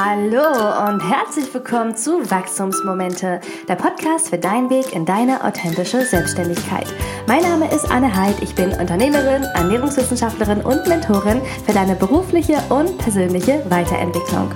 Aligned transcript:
Hallo 0.00 0.86
und 0.86 1.00
herzlich 1.00 1.52
willkommen 1.52 1.96
zu 1.96 2.30
Wachstumsmomente, 2.30 3.40
der 3.66 3.74
Podcast 3.74 4.28
für 4.28 4.38
deinen 4.38 4.70
Weg 4.70 4.92
in 4.92 5.04
deine 5.04 5.42
authentische 5.42 6.04
Selbstständigkeit. 6.04 6.86
Mein 7.26 7.42
Name 7.42 7.68
ist 7.74 7.90
Anne 7.90 8.14
Heid, 8.14 8.36
ich 8.40 8.54
bin 8.54 8.72
Unternehmerin, 8.74 9.42
Ernährungswissenschaftlerin 9.56 10.60
und 10.60 10.86
Mentorin 10.86 11.42
für 11.66 11.72
deine 11.72 11.96
berufliche 11.96 12.58
und 12.68 12.96
persönliche 12.98 13.64
Weiterentwicklung. 13.70 14.54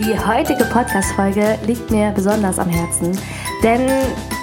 Die 0.00 0.18
heutige 0.18 0.64
Podcast-Folge 0.64 1.56
liegt 1.64 1.92
mir 1.92 2.10
besonders 2.10 2.58
am 2.58 2.68
Herzen, 2.68 3.16
denn 3.62 3.86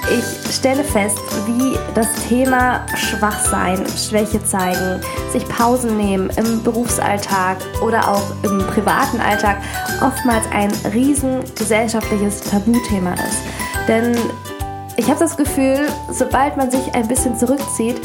ich 0.10 0.35
stelle 0.56 0.84
fest, 0.84 1.18
wie 1.48 1.78
das 1.94 2.08
Thema 2.28 2.86
Schwachsein, 2.96 3.84
Schwäche 3.98 4.44
zeigen, 4.44 5.02
sich 5.32 5.48
Pausen 5.48 5.98
nehmen 5.98 6.30
im 6.38 6.64
Berufsalltag 6.64 7.58
oder 7.82 8.08
auch 8.08 8.24
im 8.44 8.60
privaten 8.68 9.20
Alltag 9.20 9.58
oftmals 10.02 10.46
ein 10.52 10.72
riesen 10.94 11.40
gesellschaftliches 11.56 12.42
Tabuthema 12.42 13.14
ist. 13.14 13.40
Denn 13.88 14.16
ich 14.98 15.08
habe 15.10 15.20
das 15.20 15.36
Gefühl, 15.36 15.88
sobald 16.10 16.56
man 16.58 16.72
sich 16.72 16.94
ein 16.96 17.08
bisschen 17.08 17.38
zurückzieht, 17.38 18.02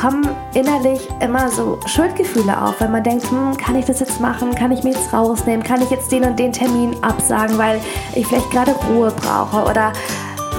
kommen 0.00 0.28
innerlich 0.54 1.00
immer 1.20 1.50
so 1.50 1.78
Schuldgefühle 1.86 2.60
auf, 2.62 2.80
wenn 2.80 2.92
man 2.92 3.02
denkt, 3.02 3.28
hm, 3.30 3.56
kann 3.56 3.76
ich 3.76 3.84
das 3.84 4.00
jetzt 4.00 4.20
machen, 4.20 4.54
kann 4.54 4.72
ich 4.72 4.82
mir 4.82 4.92
jetzt 4.92 5.12
rausnehmen, 5.12 5.64
kann 5.64 5.82
ich 5.82 5.90
jetzt 5.90 6.10
den 6.12 6.24
und 6.24 6.38
den 6.38 6.52
Termin 6.52 6.96
absagen, 7.02 7.58
weil 7.58 7.80
ich 8.14 8.26
vielleicht 8.26 8.50
gerade 8.50 8.72
Ruhe 8.88 9.10
brauche? 9.10 9.68
Oder 9.68 9.92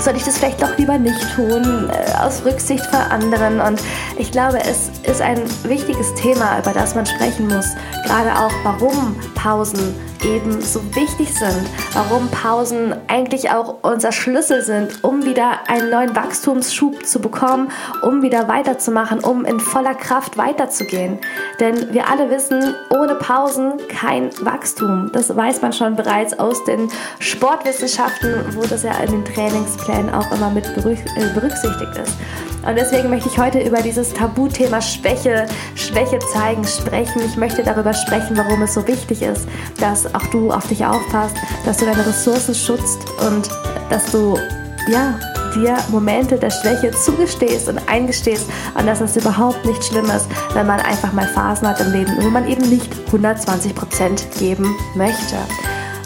soll 0.01 0.15
ich 0.15 0.23
das 0.23 0.37
vielleicht 0.37 0.61
doch 0.61 0.77
lieber 0.77 0.97
nicht 0.97 1.19
tun, 1.35 1.89
äh, 1.89 2.13
aus 2.23 2.43
Rücksicht 2.45 2.85
vor 2.87 2.99
anderen. 3.11 3.59
Und 3.59 3.81
ich 4.17 4.31
glaube, 4.31 4.59
es 4.59 4.89
ist 5.03 5.21
ein 5.21 5.39
wichtiges 5.63 6.13
Thema, 6.15 6.59
über 6.59 6.73
das 6.73 6.95
man 6.95 7.05
sprechen 7.05 7.47
muss. 7.47 7.67
Gerade 8.05 8.31
auch, 8.37 8.51
warum 8.63 9.15
Pausen 9.35 9.95
eben 10.23 10.61
so 10.61 10.81
wichtig 10.95 11.33
sind, 11.33 11.69
warum 11.93 12.29
Pausen 12.29 12.95
eigentlich 13.07 13.51
auch 13.51 13.77
unser 13.81 14.11
Schlüssel 14.11 14.61
sind, 14.61 15.03
um 15.03 15.25
wieder 15.25 15.67
einen 15.67 15.89
neuen 15.89 16.15
Wachstumsschub 16.15 17.05
zu 17.05 17.19
bekommen, 17.19 17.71
um 18.01 18.21
wieder 18.21 18.47
weiterzumachen, 18.47 19.19
um 19.19 19.45
in 19.45 19.59
voller 19.59 19.95
Kraft 19.95 20.37
weiterzugehen. 20.37 21.19
Denn 21.59 21.93
wir 21.93 22.09
alle 22.09 22.29
wissen, 22.29 22.75
ohne 22.89 23.15
Pausen 23.15 23.73
kein 23.87 24.29
Wachstum. 24.41 25.11
Das 25.13 25.35
weiß 25.35 25.61
man 25.61 25.73
schon 25.73 25.95
bereits 25.95 26.37
aus 26.37 26.63
den 26.65 26.89
Sportwissenschaften, 27.19 28.55
wo 28.55 28.61
das 28.61 28.83
ja 28.83 28.93
in 29.03 29.11
den 29.11 29.25
Trainingsplänen 29.25 30.13
auch 30.13 30.31
immer 30.31 30.49
mit 30.49 30.65
äh, 30.67 31.33
berücksichtigt 31.33 31.97
ist. 31.97 32.15
Und 32.65 32.75
deswegen 32.75 33.09
möchte 33.09 33.29
ich 33.29 33.37
heute 33.37 33.59
über 33.59 33.81
dieses 33.81 34.13
Tabuthema 34.13 34.81
Schwäche, 34.81 35.47
Schwäche 35.75 36.19
zeigen 36.31 36.63
sprechen. 36.65 37.21
Ich 37.25 37.35
möchte 37.35 37.63
darüber 37.63 37.93
sprechen, 37.93 38.37
warum 38.37 38.61
es 38.61 38.73
so 38.73 38.87
wichtig 38.87 39.21
ist, 39.21 39.47
dass 39.79 40.13
auch 40.13 40.25
du 40.27 40.51
auf 40.51 40.67
dich 40.67 40.85
aufpasst, 40.85 41.35
dass 41.65 41.77
du 41.77 41.85
deine 41.85 42.05
Ressourcen 42.05 42.53
schützt 42.53 42.99
und 43.27 43.49
dass 43.89 44.11
du, 44.11 44.37
ja, 44.87 45.19
dir 45.55 45.77
Momente 45.89 46.37
der 46.37 46.49
Schwäche 46.49 46.91
zugestehst 46.91 47.67
und 47.67 47.79
eingestehst 47.89 48.45
und 48.75 48.85
dass 48.85 49.01
es 49.01 49.17
überhaupt 49.17 49.65
nicht 49.65 49.83
schlimm 49.83 50.05
ist, 50.05 50.27
wenn 50.53 50.67
man 50.67 50.79
einfach 50.79 51.11
mal 51.13 51.27
Phasen 51.27 51.67
hat 51.67 51.81
im 51.81 51.91
Leben, 51.91 52.13
wo 52.21 52.29
man 52.29 52.47
eben 52.47 52.69
nicht 52.69 52.89
120 53.07 53.75
Prozent 53.75 54.27
geben 54.39 54.75
möchte. 54.95 55.35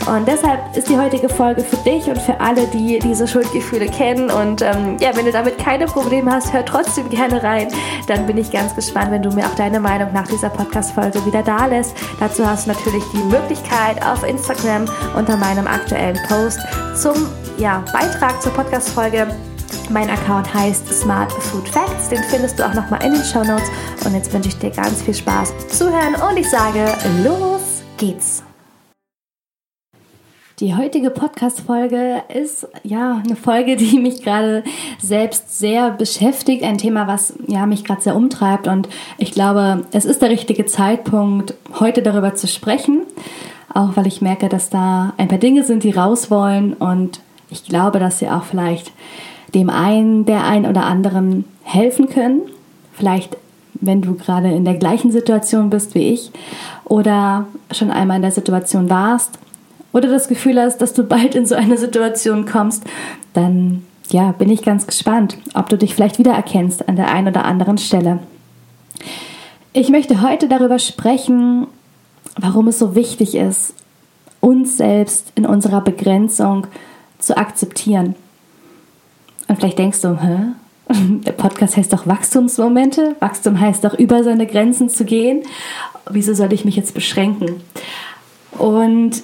Und 0.08 0.28
deshalb 0.28 0.76
ist 0.78 0.88
die 0.88 0.98
heutige 0.98 1.30
Folge 1.30 1.64
für 1.64 1.78
dich 1.78 2.08
und 2.08 2.22
für 2.22 2.40
alle, 2.40 2.68
die 2.68 3.00
diese 3.00 3.28
Schuldgefühle 3.28 3.88
kennen. 3.88 4.30
Und 4.30 4.62
ähm, 4.62 4.98
ja, 5.00 5.16
wenn 5.16 5.26
du 5.26 5.32
damit 5.32 5.58
keine 5.58 5.88
Probleme 5.88 6.32
hast, 6.32 6.54
hör 6.54 6.64
trotzdem 6.64 7.10
gerne 7.10 7.42
rein. 7.42 7.70
Dann 8.08 8.28
bin 8.28 8.38
ich 8.38 8.52
ganz 8.52 8.76
gespannt, 8.76 9.12
wenn 9.12 9.24
du 9.24 9.32
mir 9.32 9.46
auch 9.46 9.56
deine 9.56 9.80
Meinung 9.80 10.14
nach 10.14 10.28
dieser 10.28 10.50
Podcast-Folge 10.50 11.26
wieder 11.26 11.42
da 11.42 11.66
lässt. 11.66 11.96
Dazu 12.20 12.46
hast 12.46 12.68
du 12.68 12.72
natürlich 12.74 13.04
die 13.14 13.24
Möglichkeit 13.24 14.04
auf 14.06 14.24
Instagram 14.24 14.86
unter 15.18 15.38
meinem 15.38 15.66
aktuellen 15.66 16.20
Post 16.28 16.60
zum 16.96 17.16
ja, 17.58 17.84
Beitrag 17.92 18.40
zur 18.42 18.52
Podcast-Folge. 18.54 19.28
Mein 19.90 20.10
Account 20.10 20.54
heißt 20.54 20.88
Smart 20.88 21.32
Food 21.32 21.68
Facts. 21.68 22.10
Den 22.10 22.24
findest 22.24 22.60
du 22.60 22.66
auch 22.66 22.74
nochmal 22.74 23.04
in 23.04 23.14
den 23.14 23.24
Show 23.24 23.44
Notes. 23.44 23.70
Und 24.06 24.14
jetzt 24.14 24.32
wünsche 24.34 24.50
ich 24.50 24.58
dir 24.60 24.70
ganz 24.70 25.02
viel 25.02 25.16
Spaß 25.16 25.54
zuhören 25.70 26.16
und 26.30 26.38
ich 26.38 26.50
sage, 26.50 26.86
los 27.24 27.84
geht's! 27.98 28.45
Die 30.62 30.74
heutige 30.74 31.10
Podcast-Folge 31.10 32.24
ist 32.34 32.66
ja 32.84 33.22
eine 33.26 33.36
Folge, 33.36 33.76
die 33.76 34.00
mich 34.00 34.24
gerade 34.24 34.64
selbst 35.02 35.60
sehr 35.60 35.92
beschäftigt. 35.92 36.64
Ein 36.64 36.78
Thema, 36.78 37.08
was 37.08 37.34
ja 37.46 37.66
mich 37.66 37.84
gerade 37.84 38.02
sehr 38.02 38.16
umtreibt. 38.16 38.66
Und 38.66 38.88
ich 39.18 39.34
glaube, 39.34 39.84
es 39.92 40.06
ist 40.06 40.22
der 40.22 40.30
richtige 40.30 40.66
Zeitpunkt, 40.66 41.56
heute 41.82 42.02
darüber 42.02 42.36
zu 42.36 42.48
sprechen. 42.48 43.02
Auch 43.74 43.98
weil 43.98 44.08
ich 44.08 44.22
merke, 44.22 44.48
dass 44.48 44.70
da 44.70 45.14
ein 45.18 45.28
paar 45.28 45.40
Dinge 45.40 45.66
sind, 45.66 45.84
die 45.84 45.92
raus 45.92 46.32
wollen. 46.32 46.72
Und 46.72 47.20
ich 47.50 47.66
glaube, 47.66 48.00
dass 48.00 48.20
sie 48.20 48.30
auch 48.30 48.44
vielleicht 48.44 48.94
dem 49.54 49.70
einen, 49.70 50.24
der 50.24 50.46
einen 50.46 50.68
oder 50.68 50.86
anderen 50.86 51.44
helfen 51.64 52.08
können. 52.08 52.44
Vielleicht, 52.94 53.36
wenn 53.74 54.02
du 54.02 54.16
gerade 54.16 54.54
in 54.54 54.64
der 54.64 54.76
gleichen 54.76 55.12
Situation 55.12 55.70
bist 55.70 55.96
wie 55.96 56.14
ich 56.14 56.32
oder 56.86 57.46
schon 57.72 57.92
einmal 57.92 58.16
in 58.16 58.22
der 58.22 58.32
Situation 58.32 58.90
warst 58.90 59.38
oder 59.96 60.10
das 60.10 60.28
Gefühl 60.28 60.62
hast, 60.62 60.80
dass 60.80 60.94
du 60.94 61.04
bald 61.04 61.36
in 61.36 61.46
so 61.46 61.56
eine 61.56 61.78
Situation 61.78 62.46
kommst, 62.46 62.84
dann 63.32 63.86
ja, 64.10 64.34
bin 64.34 64.50
ich 64.50 64.62
ganz 64.62 64.86
gespannt, 64.86 65.38
ob 65.54 65.70
du 65.70 65.78
dich 65.78 65.96
vielleicht 65.96 66.20
wiedererkennst 66.20 66.90
an 66.90 66.98
der 66.98 67.12
einen 67.14 67.30
oder 67.30 67.46
anderen 67.46 67.78
Stelle. 67.78 68.20
Ich 69.72 69.88
möchte 69.88 70.22
heute 70.22 70.50
darüber 70.50 70.80
sprechen, 70.80 71.68
warum 72.38 72.68
es 72.68 72.78
so 72.78 72.94
wichtig 72.94 73.36
ist, 73.36 73.74
uns 74.42 74.76
selbst 74.76 75.32
in 75.36 75.46
unserer 75.46 75.80
Begrenzung 75.80 76.68
zu 77.18 77.38
akzeptieren. 77.38 78.16
Und 79.48 79.56
vielleicht 79.56 79.80
denkst 79.80 80.02
du, 80.02 80.22
hä? 80.22 80.40
Der 81.26 81.32
Podcast 81.32 81.78
heißt 81.78 81.94
doch 81.94 82.06
Wachstumsmomente. 82.06 83.16
Wachstum 83.22 83.62
heißt 83.62 83.86
doch, 83.86 83.94
über 83.94 84.26
seine 84.26 84.46
Grenzen 84.46 84.90
zu 84.90 85.06
gehen. 85.06 85.44
Wieso 86.10 86.34
soll 86.34 86.52
ich 86.52 86.66
mich 86.66 86.76
jetzt 86.76 86.94
beschränken? 86.94 87.62
Und 88.60 89.24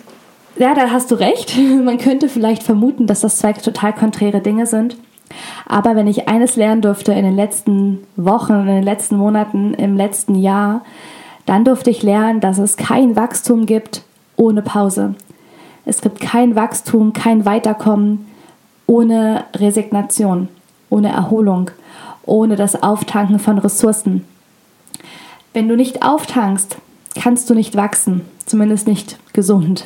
ja, 0.57 0.73
da 0.73 0.91
hast 0.91 1.11
du 1.11 1.15
recht. 1.15 1.57
Man 1.83 1.97
könnte 1.97 2.29
vielleicht 2.29 2.63
vermuten, 2.63 3.07
dass 3.07 3.21
das 3.21 3.37
zwei 3.37 3.53
total 3.53 3.93
konträre 3.93 4.41
Dinge 4.41 4.65
sind. 4.65 4.97
Aber 5.65 5.95
wenn 5.95 6.07
ich 6.07 6.27
eines 6.27 6.55
lernen 6.55 6.81
durfte 6.81 7.13
in 7.13 7.23
den 7.23 7.35
letzten 7.35 7.99
Wochen, 8.17 8.53
in 8.53 8.67
den 8.67 8.83
letzten 8.83 9.15
Monaten, 9.15 9.73
im 9.73 9.95
letzten 9.95 10.35
Jahr, 10.35 10.81
dann 11.45 11.63
durfte 11.65 11.89
ich 11.89 12.03
lernen, 12.03 12.39
dass 12.41 12.57
es 12.57 12.77
kein 12.77 13.15
Wachstum 13.15 13.65
gibt 13.65 14.03
ohne 14.35 14.61
Pause. 14.61 15.15
Es 15.85 16.01
gibt 16.01 16.19
kein 16.19 16.55
Wachstum, 16.55 17.13
kein 17.13 17.45
Weiterkommen 17.45 18.27
ohne 18.87 19.45
Resignation, 19.55 20.49
ohne 20.89 21.09
Erholung, 21.11 21.71
ohne 22.23 22.55
das 22.57 22.83
Auftanken 22.83 23.39
von 23.39 23.57
Ressourcen. 23.57 24.25
Wenn 25.53 25.67
du 25.67 25.75
nicht 25.75 26.03
auftankst, 26.03 26.77
kannst 27.15 27.49
du 27.49 27.53
nicht 27.53 27.75
wachsen, 27.75 28.21
zumindest 28.45 28.87
nicht 28.87 29.17
gesund. 29.33 29.85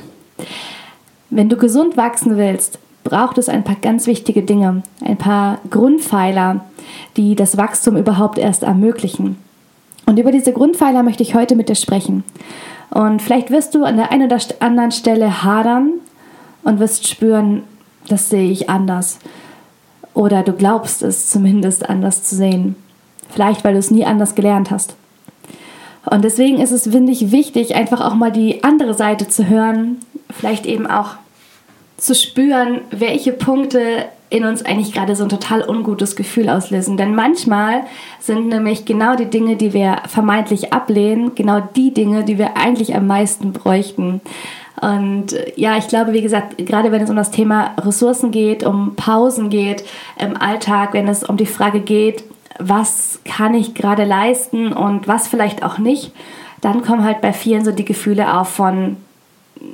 Wenn 1.30 1.50
du 1.50 1.58
gesund 1.58 1.98
wachsen 1.98 2.38
willst, 2.38 2.80
braucht 3.04 3.38
es 3.38 3.50
ein 3.50 3.64
paar 3.64 3.76
ganz 3.76 4.08
wichtige 4.08 4.42
Dinge, 4.42 4.84
ein 5.04 5.18
paar 5.18 5.60
Grundpfeiler, 5.70 6.66
die 7.18 7.36
das 7.36 7.58
Wachstum 7.58 7.98
überhaupt 7.98 8.38
erst 8.38 8.64
ermöglichen. 8.64 9.38
Und 10.06 10.20
über 10.20 10.32
diese 10.32 10.54
Grundpfeiler 10.54 11.04
möchte 11.04 11.24
ich 11.24 11.36
heute 11.36 11.56
mit 11.56 11.70
dir 11.70 11.76
sprechen. 11.76 12.24
Und 12.90 13.22
vielleicht 13.22 13.52
wirst 13.52 13.76
du 13.76 13.84
an 13.84 13.98
der 13.98 14.12
einen 14.12 14.28
oder 14.28 14.40
anderen 14.60 14.92
Stelle 14.92 15.44
hadern 15.44 15.94
und 16.64 16.80
wirst 16.80 17.08
spüren, 17.08 17.64
das 18.08 18.30
sehe 18.30 18.52
ich 18.52 18.70
anders. 18.70 19.20
Oder 20.14 20.44
du 20.44 20.54
glaubst 20.54 21.02
es 21.02 21.30
zumindest 21.30 21.90
anders 21.90 22.24
zu 22.24 22.36
sehen. 22.36 22.76
Vielleicht, 23.30 23.64
weil 23.64 23.74
du 23.74 23.80
es 23.80 23.92
nie 23.92 24.06
anders 24.06 24.36
gelernt 24.36 24.72
hast. 24.72 24.96
Und 26.06 26.24
deswegen 26.24 26.60
ist 26.60 26.72
es, 26.72 26.84
finde 26.84 27.12
ich, 27.12 27.32
wichtig, 27.32 27.76
einfach 27.76 28.00
auch 28.02 28.14
mal 28.14 28.32
die 28.32 28.64
andere 28.64 28.94
Seite 28.94 29.28
zu 29.28 29.48
hören, 29.48 29.98
vielleicht 30.32 30.66
eben 30.66 30.88
auch 30.88 31.16
zu 31.98 32.14
spüren, 32.14 32.82
welche 32.92 33.32
Punkte 33.32 34.06
in 34.30 34.44
uns 34.44 34.66
eigentlich 34.66 34.92
gerade 34.92 35.16
so 35.16 35.24
ein 35.24 35.30
total 35.30 35.68
ungutes 35.68 36.16
Gefühl 36.16 36.50
auslösen. 36.50 36.98
Denn 36.98 37.16
manchmal 37.16 37.84
sind 38.20 38.48
nämlich 38.48 38.86
genau 38.86 39.16
die 39.16 39.30
Dinge, 39.30 39.56
die 39.56 39.74
wir 39.74 39.98
vermeintlich 40.08 40.74
ablehnen, 40.74 41.36
genau 41.36 41.62
die 41.76 41.94
Dinge, 41.94 42.24
die 42.24 42.38
wir 42.38 42.58
eigentlich 42.58 42.96
am 42.96 43.08
meisten 43.08 43.54
bräuchten. 43.54 44.22
Und 44.82 45.36
ja, 45.56 45.78
ich 45.78 45.88
glaube, 45.88 46.12
wie 46.12 46.22
gesagt, 46.22 46.58
gerade 46.58 46.92
wenn 46.92 47.02
es 47.02 47.10
um 47.10 47.16
das 47.16 47.32
Thema 47.32 47.76
Ressourcen 47.80 48.32
geht, 48.32 48.64
um 48.64 48.96
Pausen 48.96 49.50
geht 49.50 49.86
im 50.20 50.36
Alltag, 50.36 50.94
wenn 50.94 51.08
es 51.08 51.24
um 51.24 51.38
die 51.38 51.46
Frage 51.46 51.80
geht, 51.80 52.24
was 52.60 53.20
kann 53.26 53.54
ich 53.54 53.74
gerade 53.74 54.04
leisten 54.04 54.74
und 54.74 55.08
was 55.08 55.28
vielleicht 55.28 55.64
auch 55.64 55.78
nicht, 55.78 56.12
dann 56.62 56.82
kommen 56.82 57.04
halt 57.04 57.22
bei 57.22 57.32
vielen 57.32 57.64
so 57.64 57.72
die 57.72 57.86
Gefühle 57.86 58.34
auf 58.34 58.50
von, 58.50 58.98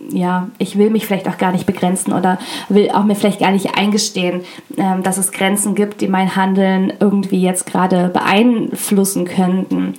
ja, 0.09 0.49
ich 0.57 0.77
will 0.77 0.89
mich 0.89 1.05
vielleicht 1.05 1.27
auch 1.27 1.37
gar 1.37 1.51
nicht 1.51 1.65
begrenzen 1.65 2.13
oder 2.13 2.37
will 2.69 2.89
auch 2.91 3.03
mir 3.03 3.15
vielleicht 3.15 3.39
gar 3.39 3.51
nicht 3.51 3.77
eingestehen, 3.77 4.41
ähm, 4.77 5.03
dass 5.03 5.17
es 5.17 5.31
Grenzen 5.31 5.75
gibt, 5.75 6.01
die 6.01 6.07
mein 6.07 6.35
Handeln 6.35 6.93
irgendwie 6.99 7.41
jetzt 7.41 7.65
gerade 7.65 8.09
beeinflussen 8.09 9.25
könnten. 9.25 9.93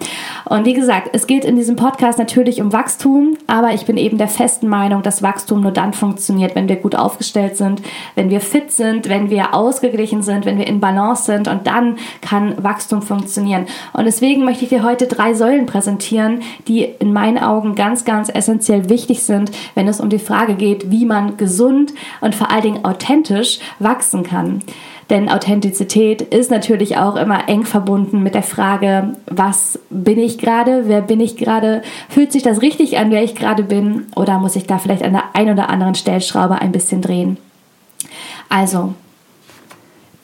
Und 0.44 0.67
wie 0.67 0.75
gesagt, 0.75 1.11
es 1.12 1.26
geht 1.26 1.44
in 1.44 1.56
diesem 1.56 1.76
Podcast 1.76 2.19
natürlich 2.19 2.61
um 2.61 2.73
Wachstum, 2.73 3.37
aber 3.46 3.73
ich 3.73 3.87
bin 3.87 3.96
eben 3.96 4.19
der 4.19 4.29
festen 4.29 4.69
Meinung, 4.69 5.02
dass 5.02 5.23
Wachstum 5.23 5.62
nur 5.62 5.73
dann 5.73 5.93
funktioniert, 5.93 6.55
wenn 6.55 6.69
wir 6.69 6.76
gut 6.76 6.94
aufgestellt 6.94 7.56
sind, 7.56 7.82
wenn 8.14 8.31
wir 8.31 8.40
fit 8.40 8.70
sind, 8.70 9.08
wenn 9.08 9.31
wir 9.31 9.55
ausgeglichen 9.55 10.23
sind, 10.23 10.44
wenn 10.44 10.58
wir 10.58 10.67
in 10.67 10.81
Balance 10.81 11.25
sind 11.25 11.49
und 11.49 11.67
dann 11.67 11.96
kann 12.20 12.62
Wachstum 12.62 13.02
funktionieren. 13.02 13.67
Und 13.93 14.05
deswegen 14.05 14.44
möchte 14.44 14.64
ich 14.64 14.70
dir 14.70 14.82
heute 14.82 15.06
drei 15.06 15.35
Säulen 15.35 15.67
präsentieren, 15.67 16.40
die 16.69 16.82
in 16.82 17.12
meinen 17.12 17.38
Augen 17.38 17.75
ganz, 17.75 18.05
ganz 18.05 18.28
essentiell 18.28 18.88
wichtig 18.88 19.23
sind, 19.23 19.50
wenn 19.74 19.88
es 19.88 20.00
um 20.00 20.08
die 20.08 20.19
Frage 20.19 20.54
geht, 20.54 20.90
wie 20.90 21.04
man 21.04 21.36
gesund 21.36 21.92
und 22.20 22.34
vor 22.34 22.50
allen 22.50 22.62
Dingen 22.62 22.84
authentisch 22.84 23.58
wachsen 23.78 24.22
kann. 24.22 24.62
Denn 25.10 25.28
Authentizität 25.28 26.22
ist 26.22 26.50
natürlich 26.50 26.96
auch 26.96 27.16
immer 27.16 27.48
eng 27.48 27.64
verbunden 27.64 28.22
mit 28.22 28.34
der 28.34 28.42
Frage, 28.42 29.14
was 29.26 29.78
bin 29.90 30.19
ich 30.19 30.38
gerade, 30.38 30.84
wer 30.86 31.02
bin 31.02 31.20
ich 31.20 31.36
gerade, 31.36 31.82
fühlt 32.08 32.32
sich 32.32 32.42
das 32.42 32.62
richtig 32.62 32.96
an, 32.96 33.10
wer 33.10 33.22
ich 33.22 33.34
gerade 33.34 33.62
bin 33.62 34.06
oder 34.16 34.38
muss 34.38 34.56
ich 34.56 34.66
da 34.66 34.78
vielleicht 34.78 35.02
an 35.02 35.12
der 35.12 35.34
einen 35.34 35.52
oder 35.52 35.69
anderen 35.69 35.94
Stellschraube 35.94 36.60
ein 36.60 36.72
bisschen 36.72 37.02
drehen. 37.02 37.36
Also, 38.48 38.94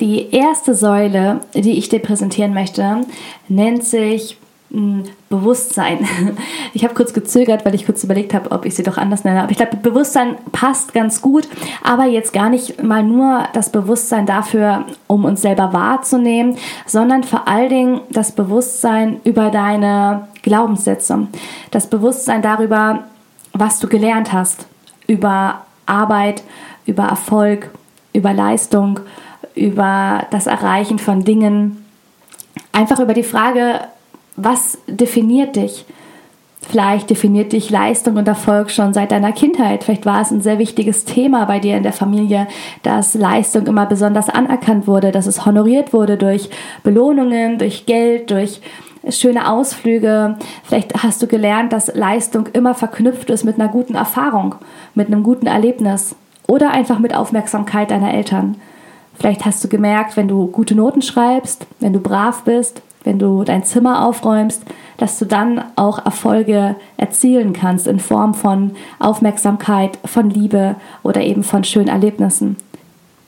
die 0.01 0.31
erste 0.31 0.75
Säule, 0.75 1.41
die 1.55 1.77
ich 1.77 1.89
dir 1.89 1.99
präsentieren 1.99 2.55
möchte, 2.55 3.03
nennt 3.49 3.85
sich 3.85 4.39
Bewusstsein. 4.71 6.07
Ich 6.75 6.85
habe 6.85 6.95
kurz 6.95 7.15
gezögert, 7.15 7.65
weil 7.65 7.75
ich 7.75 7.87
kurz 7.87 8.05
überlegt 8.05 8.35
habe, 8.35 8.53
ob 8.53 8.65
ich 8.67 8.75
sie 8.75 8.83
doch 8.83 8.99
anders 8.99 9.25
nenne. 9.25 9.43
Aber 9.43 9.51
ich 9.51 9.57
glaube, 9.57 9.77
Bewusstsein 9.77 10.37
passt 10.53 10.93
ganz 10.93 11.23
gut, 11.23 11.49
aber 11.83 12.05
jetzt 12.05 12.33
gar 12.33 12.51
nicht 12.51 12.83
mal 12.83 13.03
nur 13.03 13.45
das 13.55 13.73
Bewusstsein 13.73 14.27
dafür, 14.27 14.85
um 15.07 15.25
uns 15.25 15.41
selber 15.41 15.73
wahrzunehmen, 15.73 16.57
sondern 16.87 17.25
vor 17.25 17.49
allen 17.49 17.71
Dingen 17.71 18.01
das 18.11 18.33
Bewusstsein 18.33 19.21
über 19.25 19.51
deine 19.51 20.29
Glaubenssätze. 20.43 21.27
Das 21.71 21.89
Bewusstsein 21.89 22.43
darüber, 22.43 23.05
was 23.55 23.81
du 23.81 23.89
gelernt 23.89 24.33
hast, 24.33 24.67
über 25.07 25.63
Arbeit, 25.87 26.43
über 26.87 27.05
Erfolg, 27.05 27.71
über 28.13 28.35
Leistung, 28.35 29.01
über 29.55 30.27
das 30.31 30.47
Erreichen 30.47 30.99
von 30.99 31.25
Dingen. 31.25 31.85
Einfach 32.73 33.01
über 33.01 33.15
die 33.15 33.25
Frage, 33.25 33.81
was 34.39 34.79
definiert 34.87 35.57
dich? 35.57 35.85
Vielleicht 36.61 37.09
definiert 37.09 37.53
dich 37.53 37.71
Leistung 37.71 38.17
und 38.17 38.29
Erfolg 38.29 38.71
schon 38.71 38.93
seit 38.93 39.11
deiner 39.11 39.33
Kindheit. 39.33 39.85
Vielleicht 39.85 40.05
war 40.05 40.21
es 40.21 40.31
ein 40.31 40.43
sehr 40.43 40.59
wichtiges 40.59 41.05
Thema 41.05 41.45
bei 41.47 41.61
dir 41.61 41.77
in 41.77 41.83
der 41.83 41.93
Familie, 41.93 42.47
dass 42.83 43.15
Leistung 43.15 43.67
immer 43.67 43.87
besonders 43.87 44.29
anerkannt 44.29 44.87
wurde, 44.87 45.11
dass 45.13 45.27
es 45.27 45.47
honoriert 45.47 45.93
wurde 45.93 46.17
durch 46.17 46.51
Belohnungen, 46.83 47.59
durch 47.59 47.87
Geld, 47.87 48.31
durch 48.31 48.61
schöne 49.09 49.51
Ausflüge. 49.51 50.37
Vielleicht 50.65 51.03
hast 51.03 51.23
du 51.23 51.27
gelernt, 51.27 51.73
dass 51.73 51.95
Leistung 51.95 52.49
immer 52.53 52.75
verknüpft 52.75 53.31
ist 53.31 53.45
mit 53.45 53.59
einer 53.59 53.69
guten 53.69 53.95
Erfahrung, 53.95 54.57
mit 54.95 55.07
einem 55.07 55.23
guten 55.23 55.47
Erlebnis 55.47 56.17
oder 56.47 56.71
einfach 56.73 56.99
mit 56.99 57.15
Aufmerksamkeit 57.15 57.91
deiner 57.91 58.13
Eltern. 58.13 58.57
Vielleicht 59.15 59.45
hast 59.45 59.65
du 59.65 59.69
gemerkt, 59.69 60.17
wenn 60.17 60.29
du 60.29 60.49
gute 60.49 60.75
Noten 60.75 61.03
schreibst, 61.03 61.67
wenn 61.81 61.93
du 61.93 62.01
brav 62.01 62.43
bist, 62.43 62.83
wenn 63.05 63.19
du 63.19 63.45
dein 63.45 63.65
Zimmer 63.65 64.05
aufräumst, 64.07 64.63
dass 64.97 65.19
du 65.19 65.25
dann 65.25 65.63
auch 65.77 66.05
Erfolge 66.05 66.77
erzielen 66.97 67.53
kannst 67.53 67.87
in 67.87 68.01
Form 68.01 68.35
von 68.35 68.73
Aufmerksamkeit, 68.99 69.99
von 70.05 70.31
Liebe 70.31 70.77
oder 71.03 71.23
eben 71.23 71.43
von 71.43 71.65
schönen 71.65 71.89
Erlebnissen. 71.89 72.57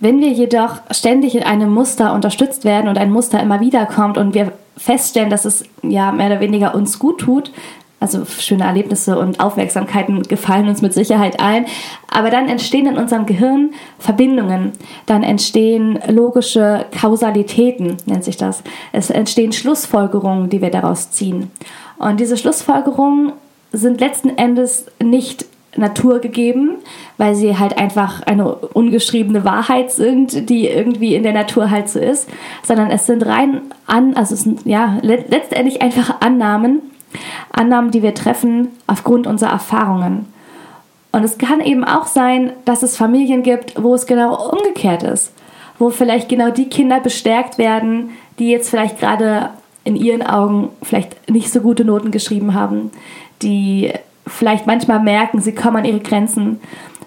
Wenn 0.01 0.21
wir 0.21 0.31
jedoch 0.31 0.81
ständig 0.91 1.35
in 1.35 1.43
einem 1.43 1.73
Muster 1.73 2.15
unterstützt 2.15 2.65
werden 2.65 2.89
und 2.89 2.99
ein 2.99 3.13
Muster 3.13 3.41
immer 3.41 3.61
wieder 3.61 3.85
kommt 3.87 4.17
und 4.17 4.35
wir 4.35 4.53
feststellen, 4.77 5.29
dass 5.29 5.45
es 5.45 5.65
ja 5.83 6.11
mehr 6.11 6.29
oder 6.29 6.41
weniger 6.41 6.75
uns 6.75 6.99
gut 6.99 7.21
tut, 7.21 7.53
also 8.01 8.25
schöne 8.25 8.65
Erlebnisse 8.65 9.19
und 9.19 9.41
Aufmerksamkeiten 9.41 10.23
gefallen 10.23 10.69
uns 10.69 10.81
mit 10.81 10.95
Sicherheit 10.95 11.39
allen. 11.39 11.67
Aber 12.11 12.31
dann 12.31 12.49
entstehen 12.49 12.87
in 12.87 12.97
unserem 12.97 13.27
Gehirn 13.27 13.75
Verbindungen. 13.99 14.73
Dann 15.05 15.23
entstehen 15.23 15.99
logische 16.09 16.87
Kausalitäten, 16.99 17.99
nennt 18.07 18.25
sich 18.25 18.39
das. 18.39 18.63
Es 18.93 19.11
entstehen 19.11 19.53
Schlussfolgerungen, 19.53 20.49
die 20.49 20.63
wir 20.63 20.71
daraus 20.71 21.11
ziehen. 21.11 21.51
Und 21.99 22.19
diese 22.19 22.39
Schlussfolgerungen 22.39 23.33
sind 23.73 24.01
letzten 24.01 24.31
Endes 24.31 24.87
nicht 25.03 25.45
naturgegeben, 25.77 26.77
weil 27.17 27.35
sie 27.35 27.59
halt 27.59 27.79
einfach 27.79 28.23
eine 28.23 28.55
ungeschriebene 28.55 29.45
Wahrheit 29.45 29.93
sind, 29.93 30.49
die 30.49 30.67
irgendwie 30.67 31.15
in 31.15 31.23
der 31.23 31.33
Natur 31.33 31.71
halt 31.71 31.89
so 31.89 32.01
ist, 32.01 32.29
sondern 32.63 32.91
es 32.91 33.07
sind 33.07 33.25
rein 33.25 33.61
an, 33.87 34.15
also 34.15 34.35
es 34.35 34.43
sind 34.43 34.67
ja 34.67 34.99
letztendlich 35.03 35.81
einfach 35.81 36.21
Annahmen, 36.21 36.81
Annahmen, 37.53 37.91
die 37.91 38.03
wir 38.03 38.15
treffen 38.15 38.69
aufgrund 38.87 39.27
unserer 39.27 39.51
Erfahrungen. 39.51 40.27
Und 41.13 41.25
es 41.25 41.39
kann 41.39 41.61
eben 41.61 41.85
auch 41.85 42.07
sein, 42.07 42.53
dass 42.65 42.83
es 42.83 42.97
Familien 42.97 43.43
gibt, 43.43 43.83
wo 43.83 43.95
es 43.95 44.07
genau 44.07 44.51
umgekehrt 44.51 45.03
ist, 45.03 45.33
wo 45.79 45.91
vielleicht 45.91 46.29
genau 46.29 46.51
die 46.51 46.69
Kinder 46.69 47.01
bestärkt 47.01 47.59
werden, 47.59 48.11
die 48.39 48.51
jetzt 48.51 48.71
vielleicht 48.71 49.01
gerade 49.01 49.51
in 49.85 49.97
ihren 49.97 50.23
Augen 50.23 50.69
vielleicht 50.83 51.29
nicht 51.29 51.51
so 51.51 51.61
gute 51.61 51.85
Noten 51.85 52.11
geschrieben 52.11 52.55
haben, 52.55 52.91
die 53.43 53.93
vielleicht 54.27 54.67
manchmal 54.67 55.01
merken, 55.01 55.41
sie 55.41 55.55
kommen 55.55 55.79
an 55.79 55.85
ihre 55.85 56.01
Grenzen 56.01 56.61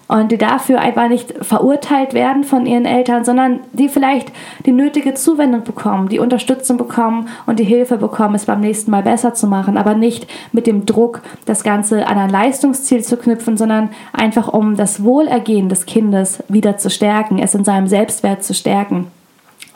und 0.08 0.32
die 0.32 0.38
dafür 0.38 0.80
einfach 0.80 1.08
nicht 1.08 1.34
verurteilt 1.44 2.14
werden 2.14 2.44
von 2.44 2.66
ihren 2.66 2.84
Eltern, 2.84 3.24
sondern 3.24 3.60
die 3.72 3.88
vielleicht 3.88 4.32
die 4.66 4.72
nötige 4.72 5.14
Zuwendung 5.14 5.64
bekommen, 5.64 6.08
die 6.08 6.18
Unterstützung 6.18 6.76
bekommen 6.76 7.28
und 7.46 7.58
die 7.58 7.64
Hilfe 7.64 7.96
bekommen, 7.96 8.34
es 8.34 8.44
beim 8.44 8.60
nächsten 8.60 8.90
Mal 8.90 9.02
besser 9.02 9.34
zu 9.34 9.46
machen, 9.46 9.76
aber 9.76 9.94
nicht 9.94 10.26
mit 10.52 10.66
dem 10.66 10.86
Druck, 10.86 11.22
das 11.46 11.64
Ganze 11.64 12.06
an 12.06 12.18
ein 12.18 12.30
Leistungsziel 12.30 13.02
zu 13.02 13.16
knüpfen, 13.16 13.56
sondern 13.56 13.90
einfach 14.12 14.48
um 14.48 14.76
das 14.76 15.02
Wohlergehen 15.02 15.68
des 15.68 15.86
Kindes 15.86 16.42
wieder 16.48 16.76
zu 16.76 16.90
stärken, 16.90 17.38
es 17.38 17.54
in 17.54 17.64
seinem 17.64 17.86
Selbstwert 17.86 18.44
zu 18.44 18.54
stärken 18.54 19.06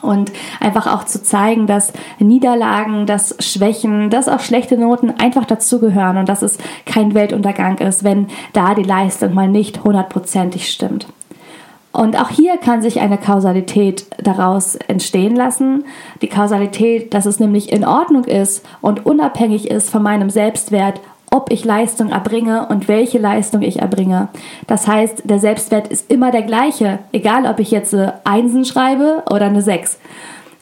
und 0.01 0.31
einfach 0.59 0.87
auch 0.87 1.03
zu 1.05 1.21
zeigen, 1.21 1.67
dass 1.67 1.93
Niederlagen, 2.19 3.05
dass 3.05 3.35
Schwächen, 3.39 4.09
dass 4.09 4.29
auch 4.29 4.39
schlechte 4.39 4.77
Noten 4.77 5.11
einfach 5.19 5.45
dazugehören 5.45 6.17
und 6.17 6.29
dass 6.29 6.41
es 6.41 6.57
kein 6.85 7.13
Weltuntergang 7.13 7.77
ist, 7.79 8.03
wenn 8.03 8.27
da 8.53 8.75
die 8.75 8.83
Leistung 8.83 9.33
mal 9.33 9.47
nicht 9.47 9.83
hundertprozentig 9.83 10.71
stimmt. 10.71 11.07
Und 11.91 12.19
auch 12.21 12.29
hier 12.29 12.57
kann 12.57 12.81
sich 12.81 12.99
eine 13.01 13.17
Kausalität 13.17 14.05
daraus 14.19 14.75
entstehen 14.75 15.35
lassen. 15.35 15.85
Die 16.21 16.29
Kausalität, 16.29 17.13
dass 17.13 17.25
es 17.25 17.39
nämlich 17.39 17.71
in 17.71 17.83
Ordnung 17.83 18.25
ist 18.25 18.65
und 18.81 19.05
unabhängig 19.07 19.69
ist 19.69 19.89
von 19.89 20.03
meinem 20.03 20.29
Selbstwert 20.29 21.01
ob 21.31 21.51
ich 21.51 21.65
Leistung 21.65 22.09
erbringe 22.09 22.67
und 22.67 22.87
welche 22.87 23.19
Leistung 23.19 23.61
ich 23.61 23.79
erbringe. 23.79 24.29
Das 24.67 24.87
heißt, 24.87 25.23
der 25.25 25.39
Selbstwert 25.39 25.87
ist 25.87 26.11
immer 26.11 26.31
der 26.31 26.43
gleiche, 26.43 26.99
egal 27.11 27.45
ob 27.45 27.59
ich 27.59 27.71
jetzt 27.71 27.93
eine 27.93 28.13
Einsen 28.23 28.65
schreibe 28.65 29.23
oder 29.29 29.45
eine 29.45 29.61
Sechs. 29.61 29.99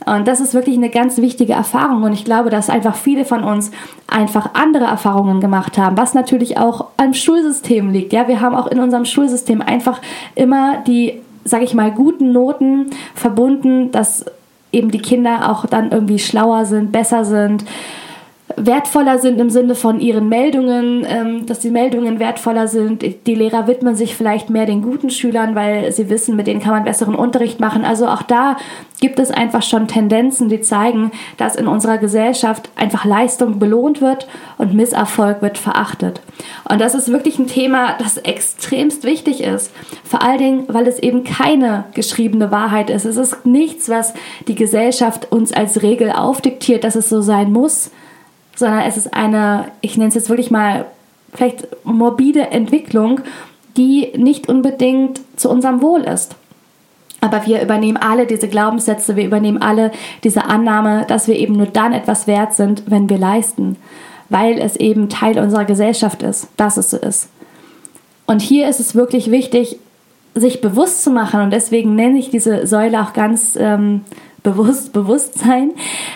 Und 0.06 0.28
das 0.28 0.40
ist 0.40 0.54
wirklich 0.54 0.78
eine 0.78 0.90
ganz 0.90 1.18
wichtige 1.18 1.54
Erfahrung. 1.54 2.04
Und 2.04 2.14
ich 2.14 2.24
glaube, 2.24 2.50
dass 2.50 2.70
einfach 2.70 2.96
viele 2.96 3.26
von 3.26 3.44
uns 3.44 3.72
einfach 4.08 4.52
andere 4.54 4.86
Erfahrungen 4.86 5.42
gemacht 5.42 5.78
haben, 5.78 5.98
was 5.98 6.14
natürlich 6.14 6.58
auch 6.58 6.86
am 6.96 7.14
Schulsystem 7.14 7.92
liegt. 7.92 8.14
Ja, 8.14 8.28
wir 8.28 8.40
haben 8.40 8.56
auch 8.56 8.68
in 8.68 8.80
unserem 8.80 9.04
Schulsystem 9.04 9.62
einfach 9.62 10.00
immer 10.36 10.78
die, 10.88 11.22
sage 11.44 11.66
ich 11.66 11.74
mal, 11.74 11.92
guten 11.92 12.32
Noten 12.32 12.92
verbunden, 13.16 13.92
dass 13.92 14.26
eben 14.72 14.92
die 14.92 15.02
Kinder 15.02 15.52
auch 15.52 15.66
dann 15.66 15.92
irgendwie 15.92 16.20
schlauer 16.20 16.66
sind, 16.66 16.92
besser 16.92 17.26
sind 17.26 17.66
wertvoller 18.58 19.20
sind 19.20 19.40
im 19.40 19.52
Sinne 19.52 19.76
von 19.76 20.00
ihren 20.00 20.28
Meldungen, 20.30 21.06
ähm, 21.08 21.46
dass 21.46 21.60
die 21.60 21.70
Meldungen 21.70 22.20
wertvoller 22.20 22.68
sind. 22.68 23.04
Die 23.28 23.36
Lehrer 23.36 23.68
widmen 23.68 23.96
sich 23.96 24.16
vielleicht 24.16 24.50
mehr 24.50 24.66
den 24.66 24.82
guten 24.82 25.12
Schülern, 25.12 25.54
weil 25.54 25.92
sie 25.92 26.10
wissen, 26.10 26.36
mit 26.36 26.48
denen 26.48 26.60
kann 26.60 26.72
man 26.72 26.84
besseren 26.84 27.14
Unterricht 27.14 27.60
machen. 27.60 27.86
Also 27.86 28.08
auch 28.08 28.24
da 28.24 28.58
gibt 29.00 29.20
es 29.20 29.30
einfach 29.30 29.62
schon 29.62 29.88
Tendenzen, 29.88 30.50
die 30.50 30.60
zeigen, 30.60 31.12
dass 31.38 31.56
in 31.56 31.68
unserer 31.68 32.00
Gesellschaft 32.00 32.72
einfach 32.76 33.06
Leistung 33.06 33.60
belohnt 33.60 34.02
wird 34.02 34.28
und 34.58 34.74
Misserfolg 34.74 35.44
wird 35.44 35.60
verachtet. 35.60 36.20
Und 36.68 36.82
das 36.82 36.96
ist 36.96 37.12
wirklich 37.12 37.38
ein 37.38 37.46
Thema, 37.46 37.96
das 38.00 38.18
extremst 38.18 39.04
wichtig 39.04 39.44
ist. 39.44 39.72
Vor 40.04 40.24
allen 40.24 40.40
Dingen, 40.40 40.64
weil 40.68 40.88
es 40.88 40.98
eben 40.98 41.24
keine 41.24 41.84
geschriebene 41.94 42.50
Wahrheit 42.50 42.90
ist. 42.90 43.06
Es 43.06 43.18
ist 43.18 43.46
nichts, 43.46 43.88
was 43.88 44.16
die 44.48 44.56
Gesellschaft 44.56 45.32
uns 45.32 45.54
als 45.54 45.84
Regel 45.84 46.12
aufdiktiert, 46.12 46.84
dass 46.84 46.96
es 46.96 47.08
so 47.08 47.22
sein 47.22 47.52
muss 47.52 47.92
sondern 48.58 48.82
es 48.82 48.98
ist 48.98 49.14
eine, 49.14 49.66
ich 49.82 49.98
nenne 49.98 50.10
es 50.10 50.16
jetzt 50.16 50.30
wirklich 50.30 50.52
mal, 50.52 50.86
vielleicht 51.34 51.68
morbide 51.86 52.48
Entwicklung, 52.52 53.22
die 53.78 54.12
nicht 54.18 54.50
unbedingt 54.50 55.22
zu 55.36 55.50
unserem 55.50 55.82
Wohl 55.82 56.02
ist. 56.02 56.36
Aber 57.22 57.46
wir 57.46 57.62
übernehmen 57.62 57.98
alle 57.98 58.26
diese 58.26 58.48
Glaubenssätze, 58.48 59.16
wir 59.16 59.26
übernehmen 59.26 59.62
alle 59.62 59.92
diese 60.24 60.46
Annahme, 60.46 61.06
dass 61.08 61.28
wir 61.28 61.36
eben 61.36 61.56
nur 61.56 61.68
dann 61.68 61.94
etwas 61.94 62.28
wert 62.28 62.54
sind, 62.54 62.84
wenn 62.88 63.10
wir 63.10 63.18
leisten, 63.18 63.76
weil 64.30 64.60
es 64.60 64.76
eben 64.76 65.10
Teil 65.10 65.40
unserer 65.40 65.66
Gesellschaft 65.66 66.24
ist, 66.24 66.50
dass 66.58 66.78
es 66.78 66.90
so 66.90 66.98
ist. 66.98 67.30
Und 68.26 68.42
hier 68.42 68.68
ist 68.68 68.80
es 68.80 68.96
wirklich 68.96 69.32
wichtig, 69.32 69.78
sich 70.36 70.62
bewusst 70.62 71.04
zu 71.04 71.12
machen, 71.12 71.42
und 71.42 71.52
deswegen 71.52 71.96
nenne 71.96 72.20
ich 72.20 72.30
diese 72.30 72.68
Säule 72.68 73.02
auch 73.02 73.14
ganz 73.14 73.56
ähm, 73.60 74.02
bewusst 74.44 74.94
Bewusstsein, 74.94 75.72